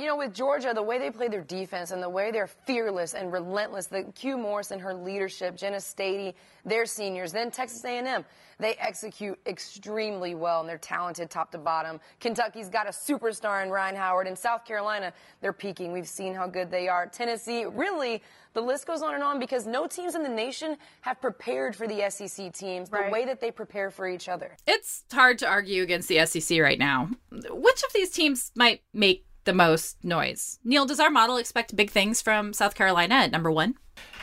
[0.00, 3.14] You know, with Georgia, the way they play their defense and the way they're fearless
[3.14, 6.34] and relentless, the Que Morrison and her leadership, Jenna Staiti,
[6.64, 8.24] their seniors, then Texas A&M,
[8.60, 11.98] they execute extremely well and they're talented top to bottom.
[12.20, 15.90] Kentucky's got a superstar in Rhyne Howard, and South Carolina, they're peaking.
[15.90, 17.06] We've seen how good they are.
[17.06, 18.22] Tennessee, really,
[18.54, 21.88] the list goes on and on because no teams in the nation have prepared for
[21.88, 24.56] the SEC teams the way that they prepare for each other.
[24.64, 27.10] It's hard to argue against the SEC right now.
[27.32, 30.58] Which of these teams might make the most noise?
[30.62, 33.76] Neil, does our model expect big things from South Carolina at number one?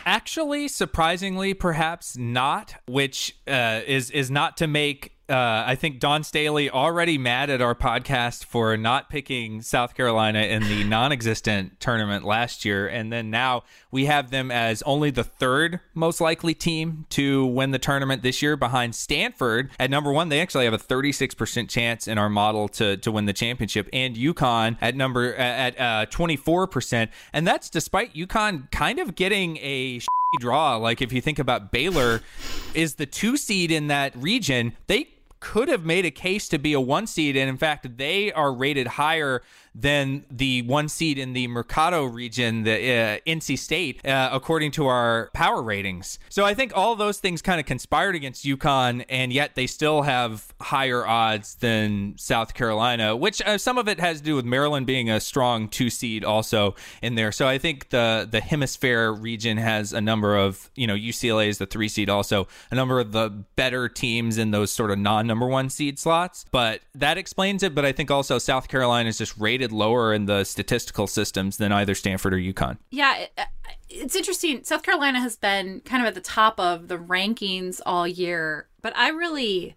[0.06, 5.15] Actually, surprisingly, perhaps not, which uh, is is not to make.
[5.28, 10.40] Uh, I think Dawn Staley already mad at our podcast for not picking South Carolina
[10.40, 15.24] in the non-existent tournament last year, and then now we have them as only the
[15.24, 19.72] third most likely team to win the tournament this year, behind Stanford.
[19.80, 20.30] At number one.
[20.30, 24.16] They actually have a 36% chance in our model to to win the championship, and
[24.16, 30.02] UConn at number at uh, 24%, and that's despite UConn kind of getting a
[30.40, 30.76] draw.
[30.78, 32.22] Like if you think about Baylor
[32.74, 36.74] is the two seed in that region, they could have made a case to be
[36.74, 39.44] a one seed, and in fact, they are rated higher
[39.76, 44.88] than the one seed in the Mercado region, the uh, NC State, uh, according to
[44.88, 46.18] our power ratings.
[46.30, 50.04] So I think all those things kind of conspired against UConn, and yet they still
[50.04, 54.46] have higher odds than South Carolina, which uh, some of it has to do with
[54.46, 57.34] Maryland being a strong two seed also in there.
[57.34, 61.58] So I think the the Hemisfair region has a number of you know UCLA is
[61.58, 65.28] the three seed also a number of the better teams in those sort of non
[65.28, 66.46] number one seed slots.
[66.52, 67.76] But that explains it.
[67.76, 71.72] But I think also South Carolina is just rated lower in the statistical systems than
[71.72, 72.78] either Stanford or UConn.
[72.92, 73.46] Yeah, it, uh,
[73.90, 74.64] it's interesting.
[74.64, 78.96] South Carolina has been kind of at the top of the rankings all year, but
[78.96, 79.76] I really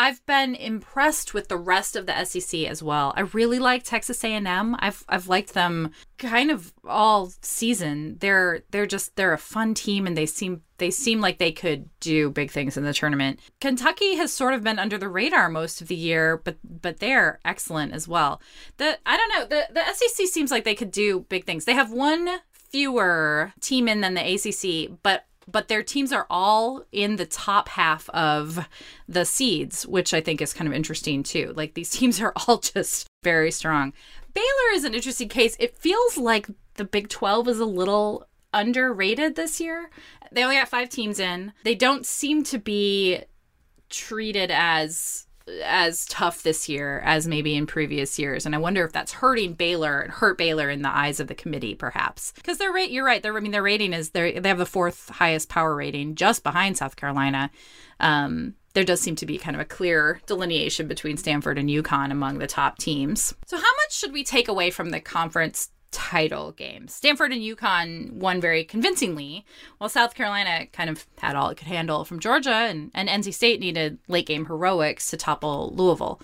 [0.00, 3.12] I've been impressed with the rest of the SEC as well.
[3.18, 4.74] I really like Texas A&M.
[4.78, 8.16] I've I've liked them kind of all season.
[8.18, 11.90] They're they're just they're a fun team and they seem they seem like they could
[12.00, 13.40] do big things in the tournament.
[13.60, 17.38] Kentucky has sort of been under the radar most of the year, but but they're
[17.44, 18.40] excellent as well.
[18.78, 21.66] The I don't know, the the SEC seems like they could do big things.
[21.66, 22.38] They have one
[22.70, 27.68] fewer team in than the ACC, but but their teams are all in the top
[27.68, 28.68] half of
[29.08, 31.52] the seeds, which I think is kind of interesting too.
[31.56, 33.92] Like these teams are all just very strong.
[34.32, 35.56] Baylor is an interesting case.
[35.58, 39.90] It feels like the Big 12 is a little underrated this year.
[40.32, 41.52] They only got five teams in.
[41.64, 43.22] They don't seem to be
[43.88, 45.26] treated as
[45.64, 48.46] as tough this year as maybe in previous years.
[48.46, 51.34] And I wonder if that's hurting Baylor and hurt Baylor in the eyes of the
[51.34, 52.32] committee, perhaps.
[52.32, 53.22] Because their rate, you're right.
[53.22, 56.42] Their, I mean, their rating is they they have the fourth highest power rating, just
[56.42, 57.50] behind South Carolina.
[57.98, 62.12] Um, there does seem to be kind of a clear delineation between Stanford and UConn
[62.12, 63.34] among the top teams.
[63.46, 66.94] So, how much should we take away from the conference title games.
[66.94, 69.44] Stanford and UConn won very convincingly,
[69.78, 73.34] while South Carolina kind of had all it could handle from Georgia, and, and NC
[73.34, 76.20] State needed late game heroics to topple Louisville.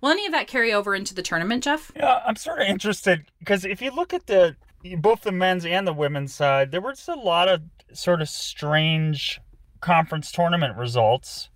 [0.00, 1.90] Will any of that carry over into the tournament, Jeff?
[1.96, 4.56] Yeah, I'm sort of interested because if you look at the
[4.98, 8.28] both the men's and the women's side, there were just a lot of sort of
[8.28, 9.40] strange
[9.80, 11.48] conference tournament results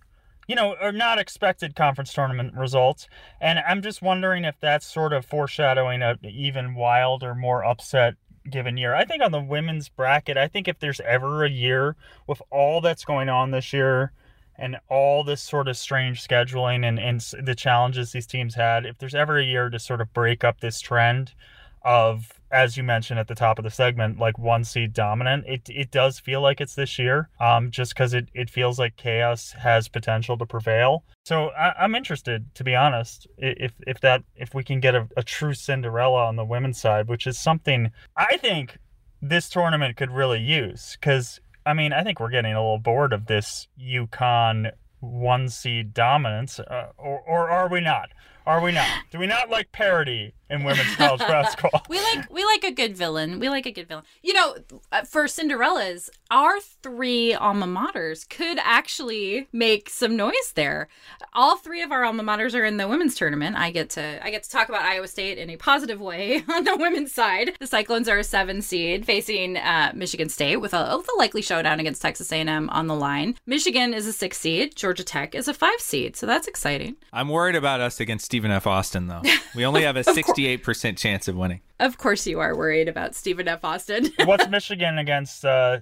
[0.47, 3.07] you know, are not expected conference tournament results.
[3.39, 8.15] And I'm just wondering if that's sort of foreshadowing a even wilder, more upset
[8.49, 8.93] given year.
[8.93, 11.95] I think on the women's bracket, I think if there's ever a year
[12.27, 14.11] with all that's going on this year
[14.57, 18.97] and all this sort of strange scheduling and, and the challenges these teams had, if
[18.97, 21.33] there's ever a year to sort of break up this trend
[21.83, 25.43] of as you mentioned at the top of the segment, like one seed dominant.
[25.47, 28.95] It it does feel like it's this year, um, just because it, it feels like
[28.95, 31.03] chaos has potential to prevail.
[31.25, 35.07] So I, am interested, to be honest, if if that if we can get a,
[35.17, 38.77] a true Cinderella on the women's side, which is something I think
[39.19, 40.95] this tournament could really use.
[40.99, 45.93] Because I mean, I think we're getting a little bored of this UConn one seed
[45.93, 48.09] dominance, uh, or or are we not?
[48.45, 48.87] Are we not?
[49.11, 51.83] Do we not like parody in women's college basketball?
[51.87, 53.39] we like we like a good villain.
[53.39, 54.03] We like a good villain.
[54.21, 54.57] You know,
[54.91, 60.89] uh, for Cinderellas, our three alma maters could actually make some noise there.
[61.33, 63.55] All three of our alma maters are in the women's tournament.
[63.55, 66.65] I get to I get to talk about Iowa State in a positive way on
[66.65, 67.55] the women's side.
[67.59, 71.41] The Cyclones are a seven seed facing uh, Michigan State with a, with a likely
[71.41, 73.35] showdown against Texas A&M on the line.
[73.45, 74.75] Michigan is a six seed.
[74.75, 76.17] Georgia Tech is a five seed.
[76.17, 76.97] So that's exciting.
[77.13, 78.65] I'm worried about us against Stephen F.
[78.65, 79.21] Austin, though.
[79.55, 81.61] We only have a 68% chance of winning.
[81.79, 83.63] Of course, you are worried about Stephen F.
[83.63, 84.11] Austin.
[84.25, 85.81] What's Michigan against uh,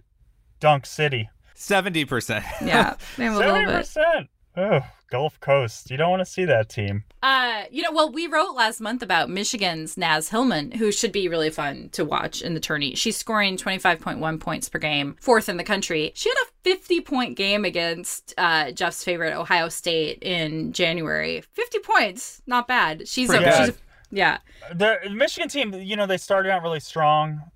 [0.59, 1.29] Dunk City?
[1.55, 2.43] 70%.
[2.59, 4.29] Yeah, maybe a little bit.
[4.57, 4.81] Oh,
[5.11, 5.91] Gulf Coast.
[5.91, 7.03] You don't want to see that team.
[7.21, 11.27] Uh, you know, well, we wrote last month about Michigan's Naz Hillmon, who should be
[11.27, 12.95] really fun to watch in the tourney.
[12.95, 16.11] She's scoring 25.1 points per game, fourth in the country.
[16.15, 21.43] She had a 50 point game against uh, Jeff's favorite Ohio State in January.
[21.53, 23.07] 50 points, not bad.
[23.07, 23.75] She's a, she's a,
[24.09, 24.37] yeah.
[24.73, 27.51] The Michigan team, you know, they started out really strong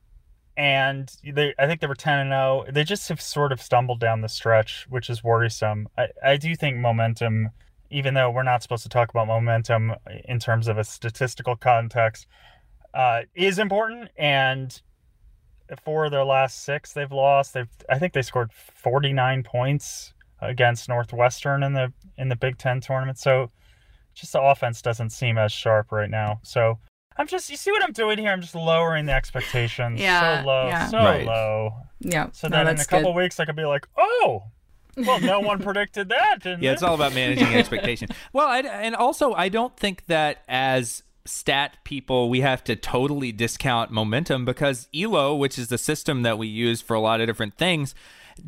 [0.58, 2.65] and they I think they were 10 and 0.
[2.72, 5.88] They just have sort of stumbled down the stretch, which is worrisome.
[5.98, 7.50] I, I do think momentum,
[7.89, 9.94] even though we're not supposed to talk about momentum
[10.26, 12.28] in terms of a statistical context,
[12.94, 14.10] uh, is important.
[14.18, 14.82] And
[15.84, 21.63] for their last six they've lost, they've I think they scored 49 points against Northwestern
[21.63, 23.18] in the in the Big Ten tournament.
[23.18, 23.52] So
[24.13, 26.39] just the offense doesn't seem as sharp right now.
[26.44, 26.80] So
[27.17, 28.32] I'm just you see what I'm doing here?
[28.32, 29.99] I'm just lowering the expectations.
[29.99, 30.41] Yeah.
[30.41, 30.67] So low.
[30.67, 30.88] Yeah.
[30.88, 31.25] So right.
[31.25, 31.73] low.
[31.99, 32.30] Yeah.
[32.34, 33.17] So no, then in a couple good.
[33.23, 34.43] weeks I could be like, oh
[34.97, 36.73] well, no one predicted that, didn't Yeah, it?
[36.73, 38.10] it's all about managing expectation.
[38.34, 43.32] Well, I, and also I don't think that as stat people we have to totally
[43.32, 47.28] discount momentum because Elo, which is the system that we use for a lot of
[47.28, 47.95] different things,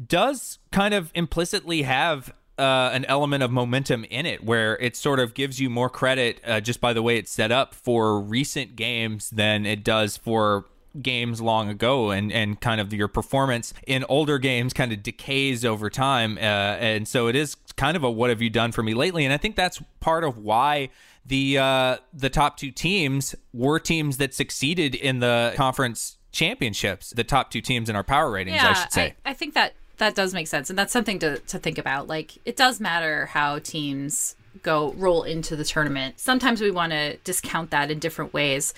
[0.08, 5.20] does kind of implicitly have uh, an element of momentum in it where it sort
[5.20, 8.76] of gives you more credit uh, just by the way it's set up for recent
[8.76, 10.66] games than it does for
[11.02, 12.12] games long ago.
[12.12, 16.38] And and kind of your performance in older games kind of decays over time.
[16.38, 19.24] Uh, and so it is kind of a what have you done for me lately.
[19.24, 20.90] And i think that's part of why
[21.28, 27.24] the uh, the top two teams were teams that succeeded in the conference championships the
[27.24, 29.16] top two teams in our power ratings yeah, i should say.
[29.26, 32.08] I, I think that that does make sense, and that's something to to think about.
[32.08, 36.20] Like, it does matter how teams go roll into the tournament.
[36.20, 38.74] Sometimes we want to discount that in different ways.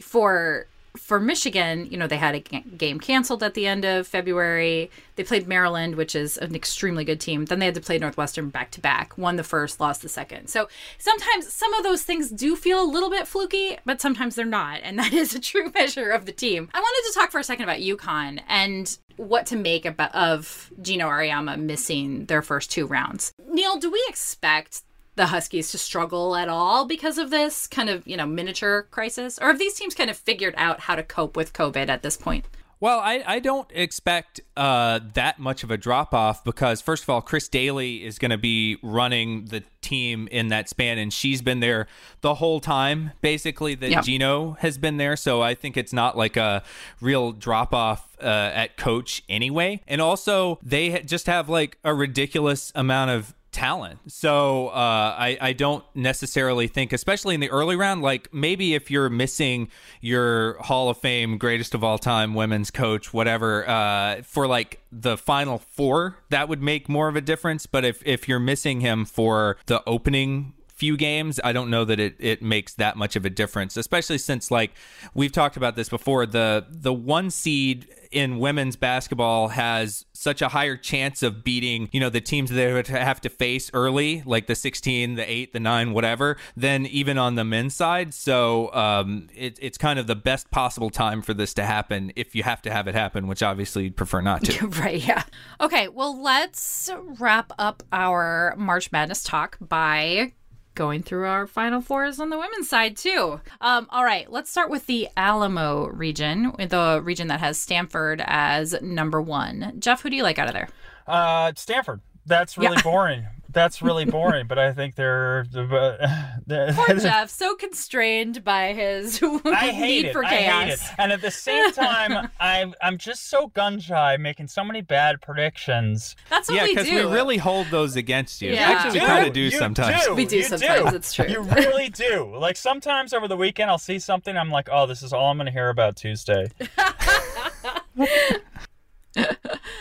[0.00, 0.66] For
[0.96, 4.90] for Michigan, you know, they had a game canceled at the end of February.
[5.16, 7.44] They played Maryland, which is an extremely good team.
[7.44, 9.16] Then they had to play Northwestern back to back.
[9.16, 10.48] Won the first, lost the second.
[10.48, 14.44] So sometimes some of those things do feel a little bit fluky, but sometimes they're
[14.44, 14.80] not.
[14.82, 16.68] And that is a true measure of the team.
[16.74, 20.70] I wanted to talk for a second about UConn and what to make about, of
[20.82, 23.32] Geno Auriemma missing their first two rounds.
[23.48, 24.82] Neil, do we expect
[25.16, 29.38] the Huskies to struggle at all because of this kind of, you know, miniature crisis?
[29.40, 32.16] Or have these teams kind of figured out how to cope with COVID at this
[32.16, 32.46] point?
[32.78, 37.08] Well, I, I don't expect uh, that much of a drop off because, first of
[37.08, 41.40] all, Chris Dailey is going to be running the team in that span, and she's
[41.40, 41.86] been there
[42.20, 44.04] the whole time, basically, that yep.
[44.04, 45.16] Geno has been there.
[45.16, 46.62] So I think it's not like a
[47.00, 49.80] real drop off uh, at coach anyway.
[49.88, 53.98] And also, they just have like a ridiculous amount of talent.
[54.06, 58.90] So uh, I, I don't necessarily think, especially in the early round, like maybe if
[58.90, 59.68] you're missing
[60.02, 65.16] your Hall of Fame greatest of all time women's coach, whatever, uh, for like the
[65.16, 67.64] final four, that would make more of a difference.
[67.64, 71.98] But if, if you're missing him for the opening few games, I don't know that
[71.98, 74.72] it, it makes that much of a difference, especially since like
[75.14, 76.26] we've talked about this before.
[76.26, 82.00] The the one seed in women's basketball has such a higher chance of beating, you
[82.00, 85.60] know, the teams they would have to face early, like the 16, the 8, the
[85.60, 88.14] 9, whatever, than even on the men's side.
[88.14, 92.34] So um, it, it's kind of the best possible time for this to happen if
[92.34, 94.66] you have to have it happen, which obviously you'd prefer not to.
[94.80, 95.24] right, yeah.
[95.60, 100.32] Okay, well, let's wrap up our March Madness talk by
[100.76, 103.40] going through our final fours on the women's side too.
[103.60, 108.80] Um, all right, let's start with the Alamo region, the region that has Stanford as
[108.80, 109.74] number one.
[109.80, 110.68] Jeff, who do you like out of there?
[111.08, 112.00] Uh, Stanford.
[112.26, 112.82] That's really yeah.
[112.84, 114.46] boring that's really boring.
[114.46, 120.12] but I think they're, they're poor Jeff, so constrained by his I hate need it.
[120.12, 120.34] for chaos.
[120.34, 120.80] I hate it.
[120.98, 125.22] And at the same time, I'm I'm just so gun shy, making so many bad
[125.22, 126.16] predictions.
[126.28, 128.52] That's what yeah, because we really hold those against you.
[128.52, 128.72] Yeah.
[128.72, 130.04] Actually, we kind of do sometimes.
[130.04, 130.14] Do.
[130.14, 130.90] We do you sometimes.
[130.90, 130.96] Do.
[130.96, 131.26] It's true.
[131.26, 132.36] You really do.
[132.36, 134.36] Like sometimes over the weekend, I'll see something.
[134.36, 136.48] I'm like, oh, this is all I'm going to hear about Tuesday.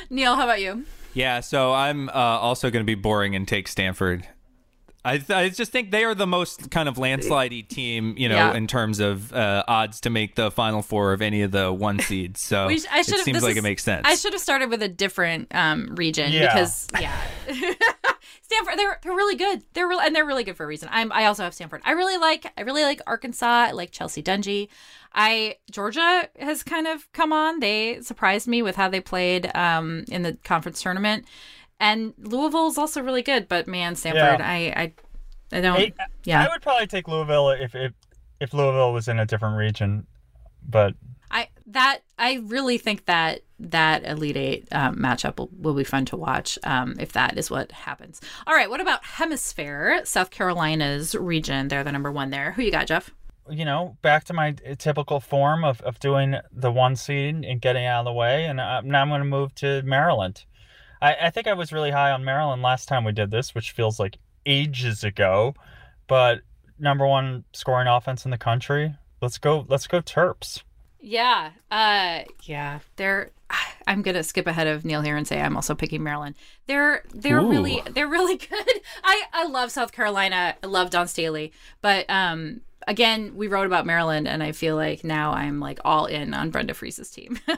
[0.09, 0.85] Neil, how about you?
[1.15, 4.27] Yeah, so I'm uh, also going to be boring and take Stanford.
[5.05, 8.35] I, th- I just think they are the most kind of landslidey team, you know,
[8.35, 8.55] yeah.
[8.55, 11.99] in terms of uh, odds to make the final four of any of the one
[11.99, 12.41] seeds.
[12.41, 14.01] So sh- it seems like is, it makes sense.
[14.03, 16.51] I should have started with a different um, region yeah.
[16.51, 17.15] because yeah,
[18.41, 19.61] Stanford they're they're really good.
[19.73, 20.89] They're real and they're really good for a reason.
[20.91, 21.81] I'm I also have Stanford.
[21.85, 23.45] I really like I really like Arkansas.
[23.45, 24.69] I like Chelsea Dungee.
[25.15, 27.61] I Georgia has kind of come on.
[27.61, 31.25] They surprised me with how they played um, in the conference tournament,
[31.79, 33.47] and Louisville is also really good.
[33.47, 34.47] But man, Stanford, yeah.
[34.47, 34.93] I, I
[35.57, 35.93] I don't.
[36.25, 37.93] Yeah, I would probably take Louisville if if
[38.41, 40.05] if Louisville was in a different region,
[40.67, 40.93] but
[41.31, 46.03] I that I really think that that Elite Eight um, matchup will, will, be fun
[46.05, 48.19] to watch um, if that is what happens.
[48.45, 50.05] All right, what about Hemisfair?
[50.05, 51.69] South Carolina's region.
[51.69, 52.51] They're the number one there.
[52.51, 53.11] Who you got, Jeff?
[53.49, 57.85] You know, back to my typical form of, of doing the one seed and getting
[57.85, 58.45] out of the way.
[58.45, 60.45] And I, now I'm going to move to Maryland.
[61.01, 63.71] I, I think I was really high on Maryland last time we did this, which
[63.71, 65.53] feels like ages ago.
[66.07, 66.41] But
[66.79, 68.95] number one scoring offense in the country.
[69.21, 69.65] Let's go.
[69.67, 70.63] Let's go Terps.
[70.99, 71.51] Yeah.
[71.71, 72.21] Uh.
[72.43, 72.79] Yeah.
[72.95, 73.31] They're.
[73.87, 76.35] I'm gonna skip ahead of Neil here and say I'm also picking Maryland.
[76.65, 77.49] They're they're Ooh.
[77.49, 78.81] really they're really good.
[79.03, 80.55] I I love South Carolina.
[80.63, 85.03] I love Dawn Staley, but um again, we wrote about Maryland, and I feel like
[85.03, 87.39] now I'm like all in on Brenda Frese's team.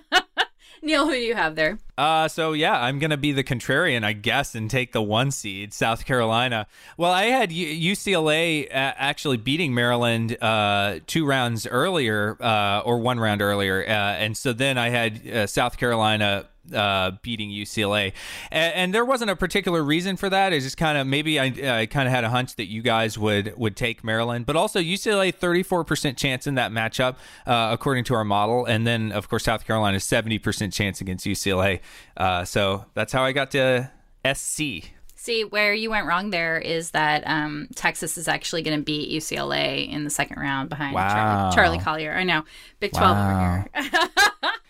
[0.82, 1.80] Neil, who do you have there?
[1.98, 5.74] Uh, so yeah, I'm gonna be the contrarian, I guess, and take the one seed,
[5.74, 6.68] South Carolina.
[6.98, 13.20] Well, I had U- UCLA actually beating Maryland uh, two rounds earlier, uh, or one
[13.20, 18.14] round earlier, uh, and so then I had uh, South Carolina uh, beating UCLA,
[18.52, 20.54] and, and, there wasn't a particular reason for that.
[20.54, 23.18] It's just kind of maybe I, I kind of had a hunch that you guys
[23.18, 27.70] would would take Maryland, but also UCLA thirty four percent chance in that matchup uh,
[27.72, 31.80] according to our model, and then of course South Carolina seventy percent chance against UCLA.
[32.16, 33.92] Uh, so that's how I got to
[34.34, 34.97] SC.
[35.28, 39.12] See, where you went wrong there is that um, Texas is actually going to beat
[39.12, 41.52] UCLA in the second round behind wow.
[41.54, 42.14] Charli, Charli, Collier.
[42.14, 42.46] I know.
[42.80, 43.66] Big 12 wow.
[43.76, 44.10] over here.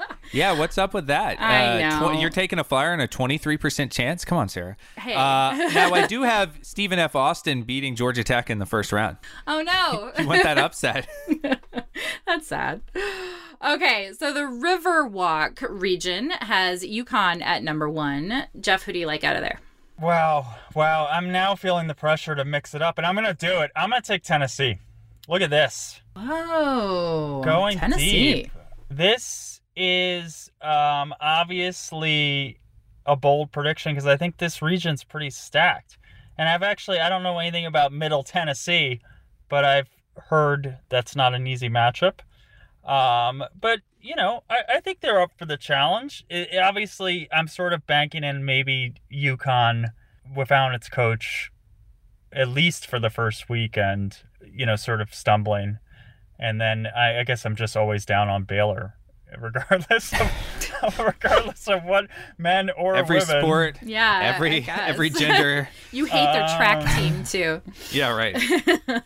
[0.32, 1.40] yeah, what's up with that?
[1.40, 2.12] I uh, know.
[2.12, 4.26] Tw- you're taking a flyer on a 23% chance?
[4.26, 4.78] Come on, Sarah.
[4.98, 5.14] Hey.
[5.14, 5.20] Uh,
[5.76, 7.16] now, I do have Stephen F.
[7.16, 9.18] Austin beating Georgia Tech in the first round.
[9.46, 10.12] Oh, no.
[10.20, 11.08] you want that upset?
[12.26, 12.82] That's sad.
[13.64, 18.48] Okay, so the Riverwalk region has UConn at number one.
[18.60, 19.60] Jeff, who do you like out of there?
[20.00, 21.08] Wow, wow.
[21.10, 23.72] I'm now feeling the pressure to mix it up, and I'm going to do it.
[23.76, 24.78] I'm going to take Tennessee.
[25.28, 26.00] Look at this.
[26.16, 28.34] Oh, Going Tennessee.
[28.44, 28.52] deep.
[28.90, 32.60] This is um, obviously
[33.06, 35.98] a bold prediction because I think this region's pretty stacked.
[36.38, 39.02] And I've actually, I don't know anything about Middle Tennessee,
[39.50, 39.90] but I've
[40.30, 42.20] heard that's not an easy matchup.
[42.86, 46.26] Um, but, you know, I, I think they're up for the challenge.
[46.30, 49.92] It, it- obviously, I'm sort of banking in maybe UConn
[50.36, 51.52] without its coach,
[52.32, 55.80] at least for the first weekend, you know, sort of stumbling.
[56.40, 58.96] And then I, I guess I'm just always down on Baylor,
[59.40, 60.14] regardless
[60.84, 62.08] of regardless of what
[62.38, 63.42] men or Every women.
[63.42, 65.68] sport, Yeah, every every gender.
[65.92, 67.62] You hate their track Um, team too.
[67.92, 68.38] Yeah, right.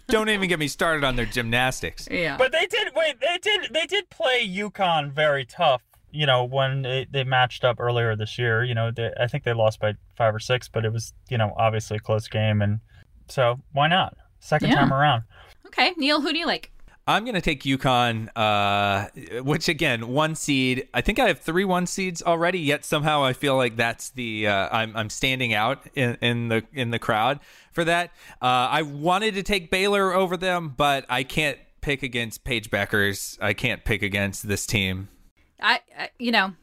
[0.08, 2.08] Don't even get me started on their gymnastics.
[2.12, 2.38] Yeah.
[2.38, 3.20] But they did wait.
[3.20, 3.70] They did.
[3.74, 5.82] They did play UConn very tough.
[6.14, 8.64] You know when they, they matched up earlier this year.
[8.66, 11.38] You know they, I think they lost by five or six, but it was you
[11.38, 12.80] know obviously a close game, and
[13.30, 14.76] so why not second Yeah.
[14.76, 15.24] time around?
[15.68, 16.70] okay, Neil, who do you like?
[17.08, 20.88] I'm gonna take UConn, uh, which again, one seed.
[20.94, 22.60] I think I have three one seeds already.
[22.60, 26.64] Yet somehow I feel like that's the uh, I'm I'm standing out in, in the
[26.74, 27.40] in the crowd
[27.72, 28.12] for that.
[28.42, 33.38] Uh, I wanted to take Baylor over them, but I can't pick against Paige Bueckers.
[33.42, 35.10] I can't pick against this team.
[35.60, 36.54] I, I you know,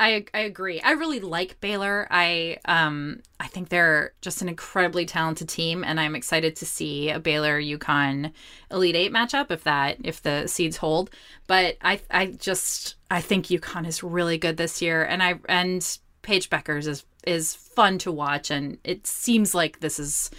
[0.00, 0.80] I I agree.
[0.80, 2.08] I really like Baylor.
[2.10, 7.10] I um I think they're just an incredibly talented team, and I'm excited to see
[7.10, 8.32] a Baylor UConn
[8.70, 11.10] Elite Eight matchup if that if the seeds hold.
[11.46, 15.98] But I I just I think UConn is really good this year, and I and
[16.22, 20.30] Paige Bueckers is is fun to watch, and it seems like this is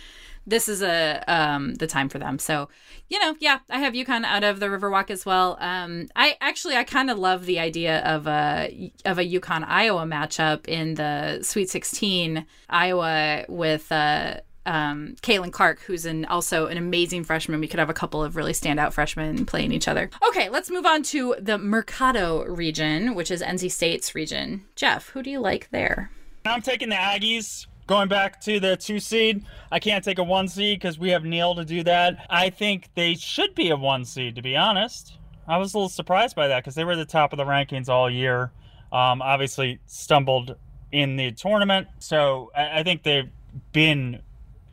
[0.46, 2.40] this is a um the time for them.
[2.40, 2.70] So,
[3.10, 5.58] you know, yeah, I have UConn out of the Riverwalk as well.
[5.60, 10.04] Um I actually I kind of love the idea of a of a UConn Iowa
[10.04, 14.36] matchup in the Sweet 16 Iowa with uh
[14.66, 17.60] um, Caitlin Clark, who's an also an amazing freshman.
[17.60, 20.10] We could have a couple of really standout freshmen playing each other.
[20.30, 24.66] Okay, let's move on to the Mercado region, which is NC State's region.
[24.76, 26.12] Jeff, who do you like there?
[26.46, 27.68] I'm taking the Aggies.
[27.92, 31.26] Going back to the two seed, I can't take a one seed because we have
[31.26, 32.26] Neil to do that.
[32.30, 35.18] I think they should be a one seed, to be honest.
[35.46, 37.44] I was a little surprised by that because they were at the top of the
[37.44, 38.54] rankings all year.
[38.94, 40.56] Um, obviously, stumbled
[40.94, 43.30] in the tournament, so I, I think they've
[43.74, 44.22] been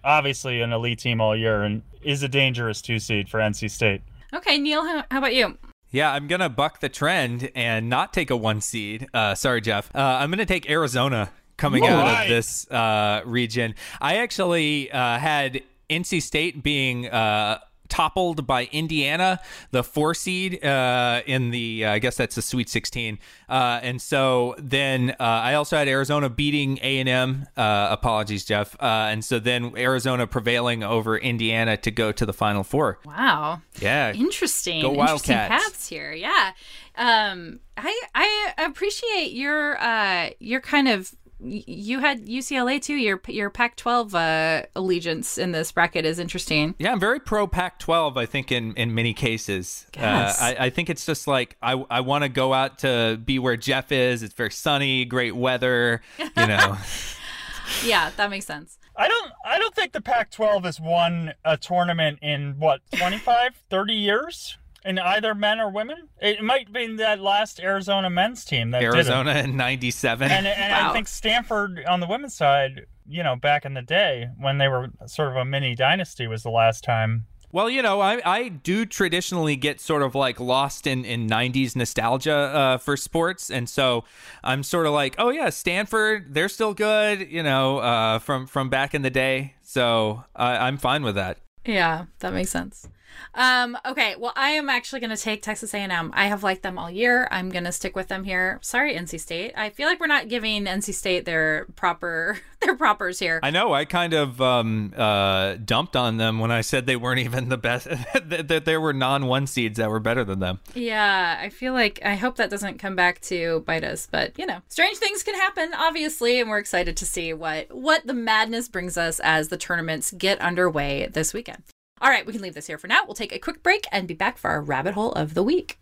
[0.04, 4.00] obviously an elite team all year and is a dangerous two seed for NC State.
[4.32, 5.58] Okay, Neil, how, how about you?
[5.90, 9.08] Yeah, I'm gonna buck the trend and not take a one seed.
[9.12, 9.92] Uh, sorry, Jeff.
[9.92, 12.22] Uh, I'm gonna take Arizona coming out Right.
[12.22, 13.74] of this uh, region.
[14.00, 17.06] I actually uh, had NC State being.
[17.09, 17.59] Uh,
[17.90, 19.40] Toppled by Indiana,
[19.70, 24.02] the four seed uh, in the, uh, I guess that's the Sweet 16, uh, and
[24.02, 27.46] so then uh, I also had Arizona beating A and M.
[27.56, 32.34] Uh, apologies, Jeff, uh, and so then Arizona prevailing over Indiana to go to the
[32.34, 32.98] Final Four.
[33.06, 33.62] Wow.
[33.80, 34.82] Yeah, Interesting.
[34.82, 34.98] Go Interesting
[35.38, 35.48] Wildcats.
[35.64, 36.12] paths here.
[36.12, 36.50] Yeah.
[36.94, 42.95] Um I I appreciate your uh your kind of you had UCLA too.
[42.97, 46.74] Your your Pac-12 uh, allegiance in this bracket is interesting.
[46.78, 48.16] Yeah, I'm very pro Pac-12.
[48.16, 50.41] I think in in many cases, Yes.
[50.41, 53.39] uh, I, I think it's just like I I want to go out to be
[53.39, 54.22] where Jeff is.
[54.22, 56.03] It's very sunny, great weather.
[56.18, 56.76] You know,
[57.84, 58.78] Yeah, that makes sense.
[58.97, 63.93] I don't I don't think the Pac-12 has won a tournament in what 25 30
[63.95, 66.08] years in either men or women.
[66.20, 68.94] It might be that last Arizona men's team that did.
[68.94, 70.30] Arizona in '97.
[70.30, 70.90] And and Wow.
[70.90, 74.68] I think Stanford on the women's side, you know, back in the day when they
[74.68, 77.26] were sort of a mini dynasty was the last time.
[77.50, 81.74] Well, you know, I, I do traditionally get sort of like lost in, in 90s
[81.74, 83.50] nostalgia uh, for sports.
[83.50, 84.04] And so
[84.44, 88.68] I'm sort of like, oh, yeah, Stanford, they're still good, you know, uh, from, from
[88.68, 89.54] back in the day.
[89.62, 91.38] So I I'm fine with that.
[91.64, 92.86] Yeah, that makes sense.
[93.34, 96.11] Um, okay, well, I am actually going to take Texas A&M.
[96.14, 97.28] I have liked them all year.
[97.30, 98.59] I'm going to stick with them here.
[98.62, 99.52] Sorry, NC State.
[99.56, 103.38] I feel like we're not giving NC State their proper their propers here.
[103.42, 103.72] I know.
[103.72, 107.59] I kind of um, uh, dumped on them when I said they weren't even the
[107.59, 107.86] best.
[108.24, 110.61] that, there were non-one seeds that were better than them.
[110.74, 114.46] Yeah, I feel like I hope that doesn't come back to bite us, but you
[114.46, 118.68] know, strange things can happen, obviously, and we're excited to see what what the madness
[118.68, 121.62] brings us as the tournaments get underway this weekend.
[122.01, 123.01] All right, we can leave this here for now.
[123.05, 125.78] We'll take a quick break and be back for our rabbit hole of the week.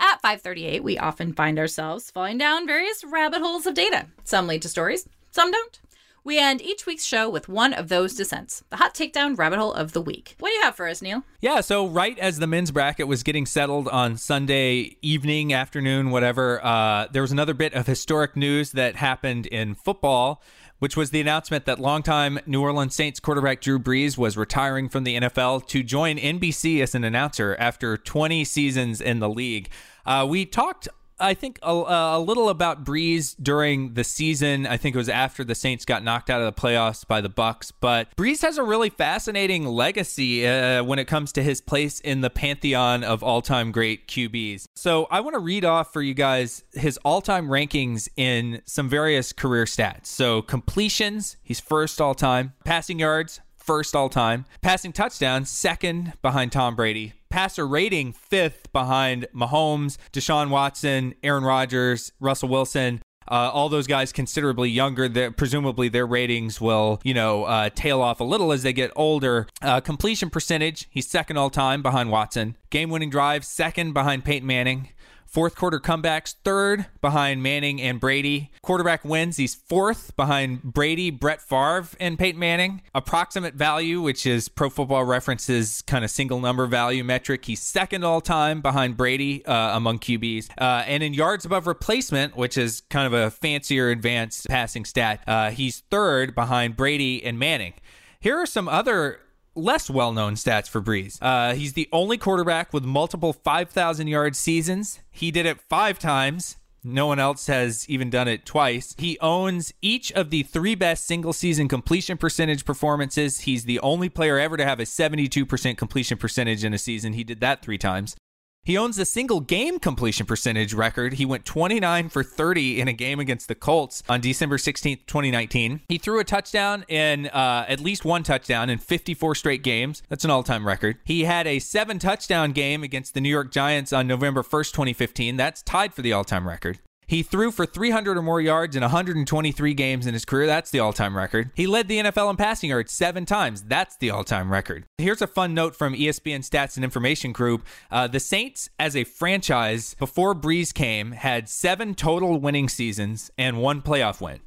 [0.00, 4.06] At 538, we often find ourselves falling down various rabbit holes of data.
[4.24, 5.80] Some lead to stories, some don't.
[6.24, 9.72] We end each week's show with one of those descents, the hot takedown rabbit hole
[9.72, 10.34] of the week.
[10.38, 11.22] What do you have for us, Neil?
[11.40, 16.62] Yeah, so right as the men's bracket was getting settled on Sunday evening, afternoon, whatever,
[16.64, 20.42] uh, there was another bit of historic news that happened in football
[20.78, 25.04] which was the announcement that longtime New Orleans Saints quarterback Drew Brees was retiring from
[25.04, 29.70] the NFL to join NBC as an announcer after 20 seasons in the league.
[30.06, 30.88] Uh, we talked
[31.20, 34.66] I think a, a, little about Brees during the season.
[34.66, 37.30] I think it was after the Saints got knocked out of the playoffs by the
[37.30, 37.72] Bucs.
[37.80, 42.20] But Brees has a really fascinating legacy uh, when it comes to his place in
[42.20, 44.66] the pantheon of all-time great QBs.
[44.74, 49.32] So I want to read off for you guys his all-time rankings in some various
[49.32, 50.06] career stats.
[50.06, 52.54] So completions, he's first all-time.
[52.64, 54.44] Passing yards, first all-time.
[54.62, 62.12] Passing touchdowns, second behind Tom Brady passer rating fifth behind Mahomes, Deshaun Watson, Aaron Rodgers,
[62.20, 63.02] Russell Wilson.
[63.30, 65.06] Uh, all those guys considerably younger.
[65.08, 68.90] That presumably their ratings will, you know, uh, tail off a little as they get
[68.96, 69.46] older.
[69.60, 72.56] Uh, completion percentage, he's second all time behind Watson.
[72.70, 74.88] Game winning drive, second behind Peyton Manning.
[75.28, 78.50] Fourth quarter comebacks, third behind Manning and Brady.
[78.62, 82.80] Quarterback wins, he's fourth behind Brady, Brett Favre, and Peyton Manning.
[82.94, 88.04] Approximate value, which is Pro Football Reference's kind of single number value metric, he's second
[88.04, 90.48] all time behind Brady uh, among QBs.
[90.58, 95.22] Uh, and in yards above replacement, which is kind of a fancier advanced passing stat,
[95.26, 97.74] uh, he's third behind Brady and Manning.
[98.18, 99.20] Here are some other
[99.58, 101.18] less well known stats for Brees.
[101.20, 105.00] Uh, he's the only quarterback with multiple 5,000 yard seasons.
[105.10, 106.56] He did it five times.
[106.84, 108.94] No one else has even done it twice.
[108.98, 113.40] He owns each of the three best single season completion percentage performances.
[113.40, 117.14] He's the only player ever to have a 72% completion percentage in a season.
[117.14, 118.16] He did that three times.
[118.64, 121.14] He owns the single game completion percentage record.
[121.14, 125.80] He went 29 for 30 in a game against the Colts on December 16th, 2019.
[125.88, 130.02] He threw a touchdown in uh, at least one touchdown in 54 straight games.
[130.10, 130.98] That's an all time record.
[131.04, 135.36] He had a seven touchdown game against the New York Giants on November 1st, 2015.
[135.36, 136.78] That's tied for the all time record.
[137.08, 140.46] He threw for 300 or more yards in 123 games in his career.
[140.46, 141.50] That's the all time record.
[141.54, 143.62] He led the NFL in passing yards seven times.
[143.62, 144.84] That's the all time record.
[144.98, 147.66] Here's a fun note from ESPN Stats and Information Group.
[147.90, 153.56] Uh, the Saints, as a franchise, before Brees came, had seven total winning seasons and
[153.56, 154.40] one playoff win.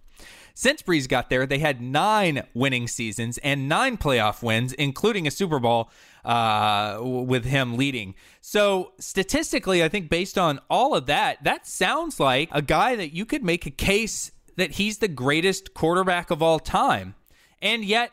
[0.54, 5.32] Since Brees got there, they had nine winning seasons and nine playoff wins, including a
[5.32, 5.90] Super Bowl
[6.26, 8.16] uh, with him leading.
[8.42, 13.14] So, statistically, I think based on all of that, that sounds like a guy that
[13.14, 17.16] you could make a case that he's the greatest quarterback of all time.
[17.62, 18.12] And yet,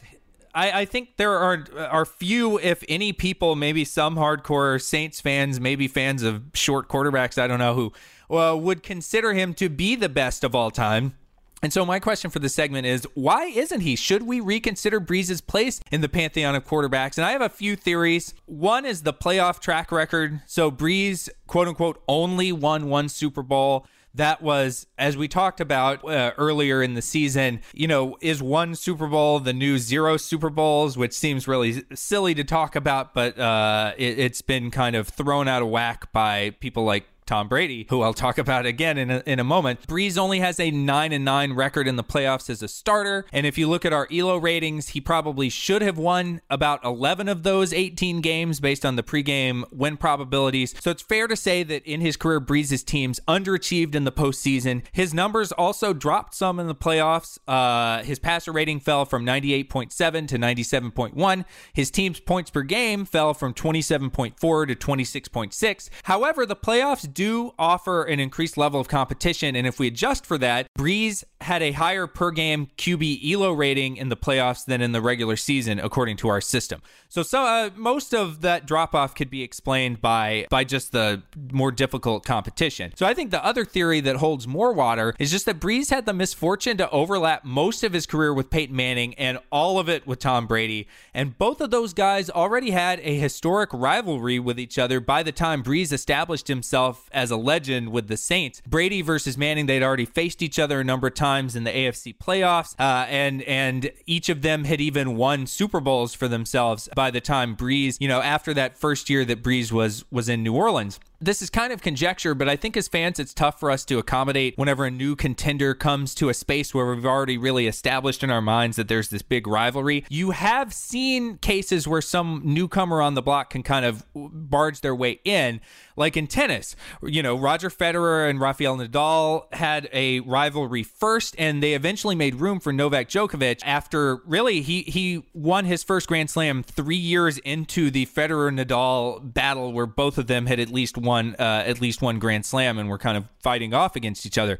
[0.54, 5.60] I, I, think there are are few, if any, people, maybe some hardcore Saints fans,
[5.60, 9.94] maybe fans of short quarterbacks, I don't know who, uh, would consider him to be
[9.94, 11.16] the best of all time.
[11.62, 13.96] And so my question for the segment is why isn't he?
[13.96, 17.18] Should we reconsider Brees's place in the pantheon of quarterbacks?
[17.18, 18.34] And I have a few theories.
[18.46, 20.40] One is the playoff track record.
[20.46, 23.86] So Brees, quote unquote, only won one Super Bowl.
[24.14, 28.74] That was, as we talked about uh, earlier in the season, you know, is one
[28.74, 33.38] Super Bowl the new zero Super Bowls, which seems really silly to talk about, but
[33.38, 37.86] uh, it, it's been kind of thrown out of whack by people like Tom Brady,
[37.90, 39.86] who I'll talk about again in a, in a moment.
[39.86, 43.26] Brees only has a 9 and 9 record in the playoffs as a starter.
[43.34, 47.28] And if you look at our ELO ratings, he probably should have won about 11
[47.28, 50.74] of those 18 games based on the pregame win probabilities.
[50.80, 54.82] So it's fair to say that in his career, Brees's teams underachieved in the postseason.
[54.92, 57.38] His numbers also dropped some in the playoffs.
[57.46, 61.44] Uh, his passer rating fell from 98.7 to 97.1.
[61.74, 65.90] His team's points per game fell from 27.4 to 26.6.
[66.04, 69.56] However, the playoffs do offer an increased level of competition.
[69.56, 73.96] And if we adjust for that, Brees had a higher per game QB ELO rating
[73.96, 76.80] in the playoffs than in the regular season, according to our system.
[77.08, 81.22] So, so uh, most of that drop off could be explained by by just the
[81.50, 82.92] more difficult competition.
[82.94, 86.06] So I think the other theory that holds more water is just that Brees had
[86.06, 90.06] the misfortune to overlap most of his career with Peyton Manning and all of it
[90.06, 90.86] with Tom Brady.
[91.12, 95.32] And both of those guys already had a historic rivalry with each other by the
[95.32, 98.62] time Brees established himself as a legend with the Saints.
[98.66, 102.16] Brady versus Manning, they'd already faced each other a number of times in the AFC
[102.16, 107.10] playoffs, uh, and and each of them had even won Super Bowls for themselves by
[107.10, 110.54] the time Brees, you know, after that first year that Brees was was in New
[110.54, 111.00] Orleans.
[111.20, 113.98] This is kind of conjecture, but I think as fans, it's tough for us to
[113.98, 118.30] accommodate whenever a new contender comes to a space where we've already really established in
[118.30, 120.04] our minds that there's this big rivalry.
[120.08, 124.94] You have seen cases where some newcomer on the block can kind of barge their
[124.94, 125.60] way in,
[125.96, 126.76] like in tennis.
[127.02, 132.36] You know, Roger Federer and Rafael Nadal had a rivalry first, and they eventually made
[132.36, 137.38] room for Novak Djokovic after really he he won his first Grand Slam three years
[137.38, 142.02] into the Federer Nadal battle, where both of them had at least uh, at least
[142.02, 144.58] one Grand Slam and were kind of fighting off against each other.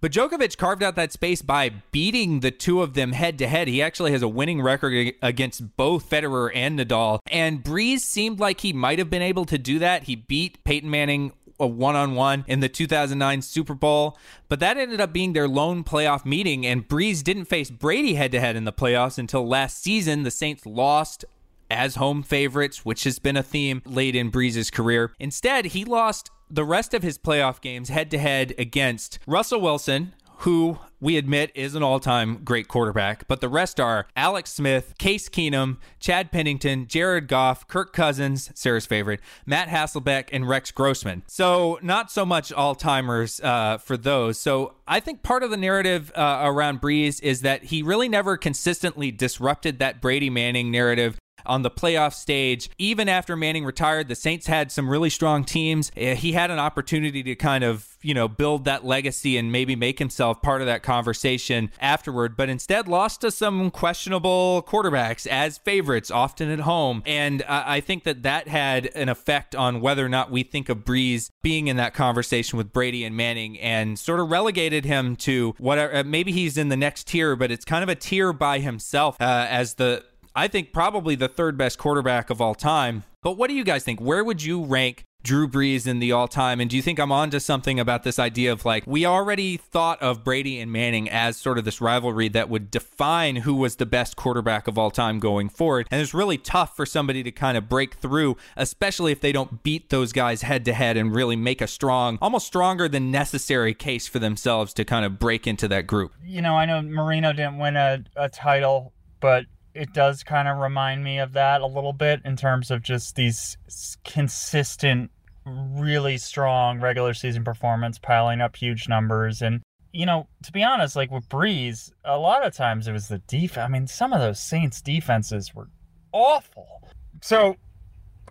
[0.00, 3.68] But Djokovic carved out that space by beating the two of them head to head.
[3.68, 7.18] He actually has a winning record against both Federer and Nadal.
[7.26, 10.04] And Brees seemed like he might have been able to do that.
[10.04, 14.16] He beat Peyton Manning a one on one in the 2009 Super Bowl,
[14.48, 16.64] but that ended up being their lone playoff meeting.
[16.64, 20.22] And Brees didn't face Brady head to head in the playoffs until last season.
[20.22, 21.24] The Saints lost
[21.70, 25.12] as home favorites, which has been a theme late in Brees's career.
[25.18, 30.14] Instead, he lost the rest of his playoff games head to head against Russell Wilson,
[30.38, 34.94] who we admit is an all time great quarterback, but the rest are Alex Smith,
[34.98, 41.22] Case Keenum, Chad Pennington, Jared Goff, Kirk Cousins, Sarah's favorite, Matt Hasselbeck, and Rex Grossman.
[41.26, 44.38] So, not so much all timers uh, for those.
[44.38, 48.36] So, I think part of the narrative uh, around Breeze is that he really never
[48.36, 52.70] consistently disrupted that Brady Manning narrative on the playoff stage.
[52.78, 55.90] Even after Manning retired, the Saints had some really strong teams.
[55.96, 59.76] Eh, he had an opportunity to kind of, you know, build that legacy and maybe
[59.76, 65.58] make himself part of that conversation afterward, but instead lost to some questionable quarterbacks as
[65.58, 67.02] favorites, often at home.
[67.06, 70.78] And I think that that had an effect on whether or not we think of
[70.78, 75.54] Brees being in that conversation with Brady and Manning and sort of relegated him to
[75.58, 76.04] whatever.
[76.04, 79.46] Maybe he's in the next tier, but it's kind of a tier by himself uh,
[79.48, 80.04] as the
[80.38, 83.02] I think probably the third best quarterback of all time.
[83.24, 84.00] But what do you guys think?
[84.00, 86.60] Where would you rank Drew Brees in the all time?
[86.60, 90.00] And do you think I'm onto something about this idea of like, we already thought
[90.00, 93.84] of Brady and Manning as sort of this rivalry that would define who was the
[93.84, 95.88] best quarterback of all time going forward?
[95.90, 99.64] And it's really tough for somebody to kind of break through, especially if they don't
[99.64, 103.74] beat those guys head to head and really make a strong, almost stronger than necessary
[103.74, 106.12] case for themselves to kind of break into that group.
[106.24, 110.58] You know, I know Marino didn't win a, a title, but it does kind of
[110.58, 113.56] remind me of that a little bit in terms of just these
[114.04, 115.10] consistent,
[115.44, 119.40] really strong regular season performance, piling up huge numbers.
[119.42, 119.62] And,
[119.92, 123.18] you know, to be honest, like with Brees, a lot of times it was the
[123.18, 123.64] defense.
[123.64, 125.68] I mean, some of those Saints defenses were
[126.12, 126.88] awful.
[127.22, 127.56] So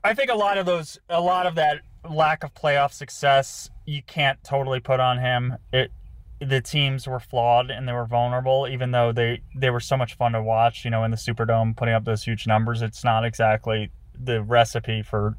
[0.04, 4.02] I think a lot of those, a lot of that lack of playoff success, you
[4.04, 5.56] can't totally put on him.
[5.74, 5.92] It
[6.40, 10.16] the teams were flawed and they were vulnerable, even though they they were so much
[10.16, 10.86] fun to watch.
[10.86, 12.82] You know, in the Superdome, putting up those huge numbers.
[12.82, 15.36] It's not exactly the recipe for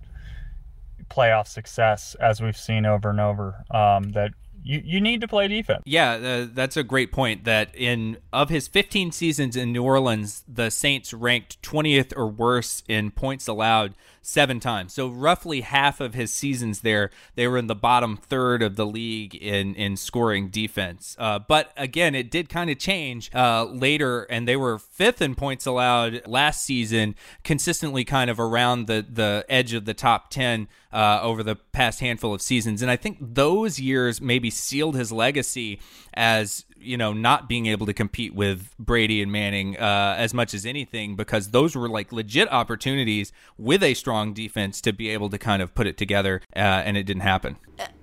[1.09, 3.65] playoff success, as we've seen over and over.
[3.71, 4.33] Um, that
[4.63, 5.83] you, you need to play defense.
[5.85, 7.45] Yeah, uh, that's a great point.
[7.45, 12.83] That in of his 15 seasons in New Orleans, the Saints ranked 20th or worse
[12.89, 13.95] in points allowed
[14.29, 14.93] seven times.
[14.93, 18.87] So roughly half of his seasons there, they were in the bottom third of the
[18.87, 21.17] league in in scoring defense.
[21.19, 25.35] Uh, but again, it did kind of change uh, later, and they were fifth in
[25.35, 30.69] points allowed last season, consistently kind of around the the edge of the top ten
[30.93, 32.83] uh, over the past handful of seasons.
[32.83, 35.81] And I think those years maybe sealed his legacy
[36.15, 40.55] as you know, not being able to compete with Brady and Manning uh, as much
[40.55, 45.29] as anything because those were like legit opportunities with a strong defense to be able
[45.31, 47.57] to kind of put it together, uh, and it didn't happen.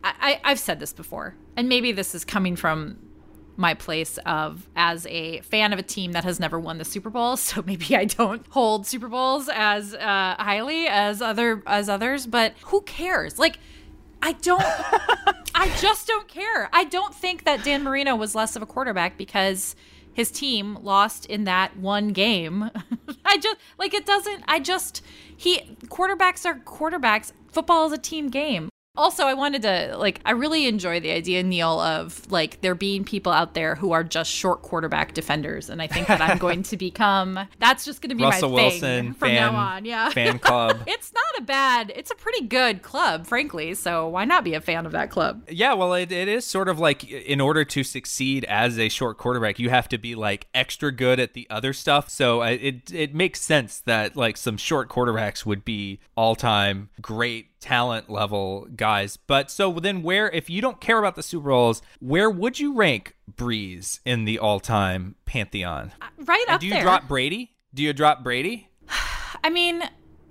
[0.04, 2.98] I, I've said this before, and maybe this is coming from
[3.58, 7.10] my place of as a fan of a team that has never won the Super
[7.10, 7.38] Bowl.
[7.46, 12.54] So maybe I don't hold Super Bowls as uh, highly as other as others, but
[12.66, 13.38] who cares?
[13.38, 13.60] Like
[14.22, 14.62] I don't.
[15.56, 16.70] I just don't care.
[16.74, 19.76] I don't think that Dan Marino was less of a quarterback because
[20.12, 22.72] his team lost in that one game.
[23.26, 24.44] I just like it doesn't.
[24.48, 25.04] I just
[25.36, 27.32] he quarterbacks are quarterbacks.
[27.52, 28.70] Football is a team game.
[28.98, 33.04] Also, I wanted to like I really enjoy the idea, Neil, of like there being
[33.04, 36.64] people out there who are just short quarterback defenders, and I think that I'm going
[36.64, 39.86] to become that's just going to be Russell my Wilson thing from fan, now on.
[39.86, 40.80] Yeah, fan club.
[40.88, 43.74] it's not a bad, it's a pretty good club, frankly.
[43.74, 45.44] So why not be a fan of that club?
[45.50, 49.18] Yeah, well, it, it is sort of like in order to succeed as a short
[49.18, 52.10] quarterback, you have to be like extra good at the other stuff.
[52.10, 56.90] So uh, it it makes sense that like some short quarterbacks would be all time
[57.02, 59.18] great talent level guys.
[59.18, 62.76] But so then, where, if you don't care about the Super Bowls, where would you
[62.76, 65.92] rank Brees in the all time pantheon?
[66.00, 66.84] Uh, right and up Do you there.
[66.84, 67.56] drop Brady?
[67.74, 68.70] Do you drop Brady?
[69.44, 69.82] I mean,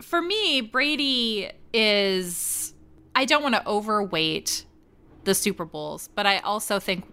[0.00, 2.72] for me, Brady is
[3.16, 4.64] I don't want to overweight
[5.24, 7.04] the Super Bowls, but I also think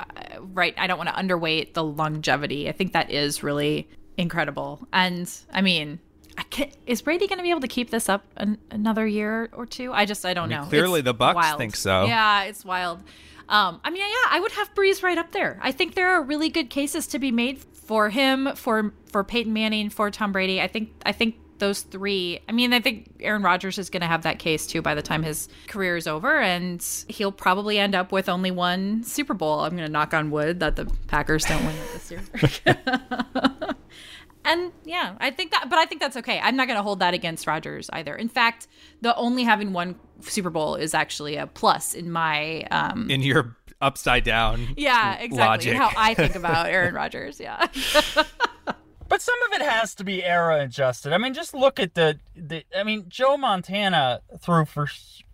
[0.00, 2.68] uh, right, I don't want to underweight the longevity.
[2.68, 4.88] I think that is really incredible.
[4.92, 6.00] And I mean,
[6.38, 9.48] I can, is Brady going to be able to keep this up an, another year
[9.52, 9.92] or two?
[9.92, 10.64] I just I don't know.
[10.64, 11.58] Clearly, It's the Bucks wild.
[11.58, 12.04] think so.
[12.06, 13.00] Yeah, it's wild.
[13.48, 15.58] Um, I mean, yeah, I would have Brees right up there.
[15.60, 19.52] I think there are really good cases to be made for him, for for Peyton
[19.52, 20.60] Manning, for Tom Brady.
[20.60, 22.40] I think I think those three.
[22.48, 25.02] I mean, I think Aaron Rodgers is going to have that case too by the
[25.02, 29.60] time his career is over, and he'll probably end up with only one Super Bowl.
[29.60, 33.74] I'm going to knock on wood that the Packers don't win it this year.
[34.44, 36.40] And yeah, I think that, but I think that's okay.
[36.40, 38.14] I'm not going to hold that against Rodgers either.
[38.14, 38.68] In fact,
[39.02, 43.56] the only having one Super Bowl is actually a plus in my, um, In your
[43.82, 44.68] upside down.
[44.76, 45.72] yeah, exactly.
[45.72, 45.76] Logic.
[45.76, 47.38] How I think about Aaron Rodgers.
[47.40, 47.66] Yeah.
[49.08, 51.12] But some of it has to be era adjusted.
[51.12, 54.86] I mean, just look at the, the I mean, Joe Montana threw for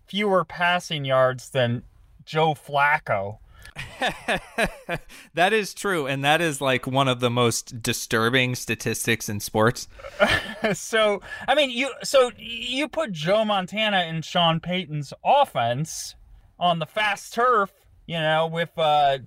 [0.07, 1.83] fewer passing yards than
[2.25, 3.37] Joe Flacco.
[5.33, 9.87] That is true, and that is like one of the most disturbing statistics in sports.
[10.73, 16.15] so I mean, you so you put Joe Montana in Sean Payton's offense
[16.59, 17.71] on the fast turf,
[18.07, 19.19] you know, with uh,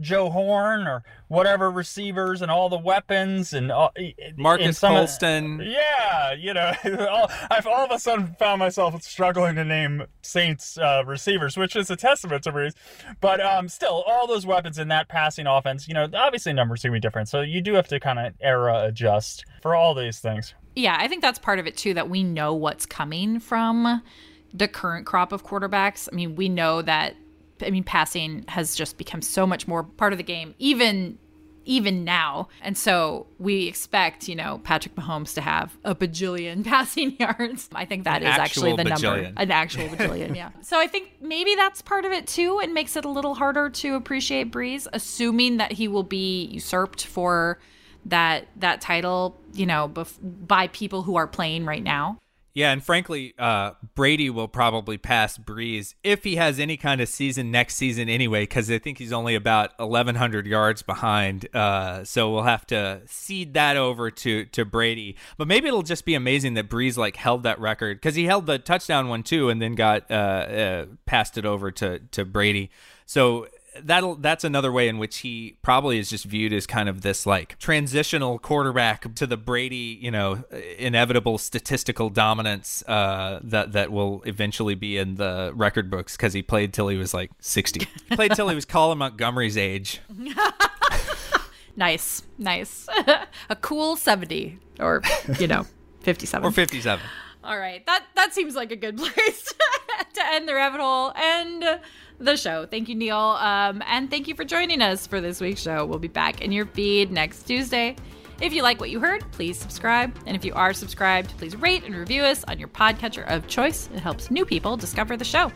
[0.00, 4.98] Joe Horn or whatever receivers and all the weapons and all, and Marcus some of-
[5.08, 5.60] Colston.
[5.64, 6.72] yeah, you know,
[7.10, 11.76] all, I've all of a sudden found myself struggling to name Saints uh, receivers, which
[11.76, 12.74] is a testament to Brees.
[13.20, 16.88] But um, still, all those weapons in that passing offense, you know, obviously numbers are
[16.88, 17.28] going to be different.
[17.28, 20.54] So you do have to kind of era adjust for all these things.
[20.76, 24.02] yeah, I think that's part of it too, that we know what's coming from
[24.52, 26.08] the current crop of quarterbacks.
[26.12, 27.16] I mean, we know that,
[27.62, 31.18] I mean, passing has just become so much more part of the game, even
[31.66, 32.48] even now.
[32.60, 37.68] And so we expect, you know, Patrick Mahomes to have a bajillion passing yards.
[37.74, 39.22] I think that An is actually the bajillion.
[39.22, 39.32] number.
[39.36, 40.50] An actual bajillion, yeah.
[40.60, 43.70] So I think maybe that's part of it too and makes it a little harder
[43.70, 47.58] to appreciate Brees, assuming that he will be usurped for
[48.06, 52.18] that that title, you know, bef- by people who are playing right now.
[52.54, 57.08] Yeah, and frankly, uh, Brady will probably pass Brees if he has any kind of
[57.08, 61.48] season next season anyway, because I think he's only about 1,100 yards behind.
[61.52, 65.16] Uh, so we'll have to cede that over to to Brady.
[65.36, 68.46] But maybe it'll just be amazing that Brees like held that record because he held
[68.46, 72.70] the touchdown one too, and then got uh, uh, passed it over to to Brady.
[73.04, 73.48] So
[73.82, 77.26] that'll that's another way in which he probably is just viewed as kind of this
[77.26, 80.44] like transitional quarterback to the Brady, you know,
[80.78, 86.42] inevitable statistical dominance uh, that that will eventually be in the record books because he
[86.42, 87.86] played till he was like sixty.
[88.08, 90.00] He played till he was Colin Montgomerie's age.
[91.76, 92.86] Nice, nice.
[93.50, 95.02] a cool 70 or,
[95.38, 95.66] you know,
[96.00, 96.46] 57.
[96.46, 97.04] Or fifty-seven.
[97.42, 97.84] All right.
[97.86, 99.54] That that seems like a good place
[100.14, 101.80] to end the rabbit hole and
[102.18, 102.66] the show.
[102.66, 103.16] Thank you, Neil.
[103.16, 105.84] Um, and thank you for joining us for this week's show.
[105.84, 107.96] We'll be back in your feed next Tuesday.
[108.40, 110.16] If you like what you heard, please subscribe.
[110.26, 113.88] And if you are subscribed, please rate and review us on your podcatcher of choice.
[113.94, 115.52] It helps new people discover the show.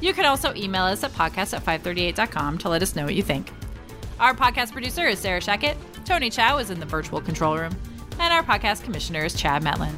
[0.00, 3.22] You can also email us at podcast at 538.com to let us know what you
[3.22, 3.50] think.
[4.20, 5.76] Our podcast producer is Sarah Shachat.
[6.04, 7.74] Tony Chow is in the virtual control room.
[8.18, 9.94] And our podcast commissioner is Chad Matlin.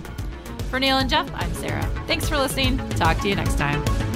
[0.70, 1.84] For Neil and Jeff, I'm Sarah.
[2.06, 2.78] Thanks for listening.
[2.90, 4.13] Talk to you next time.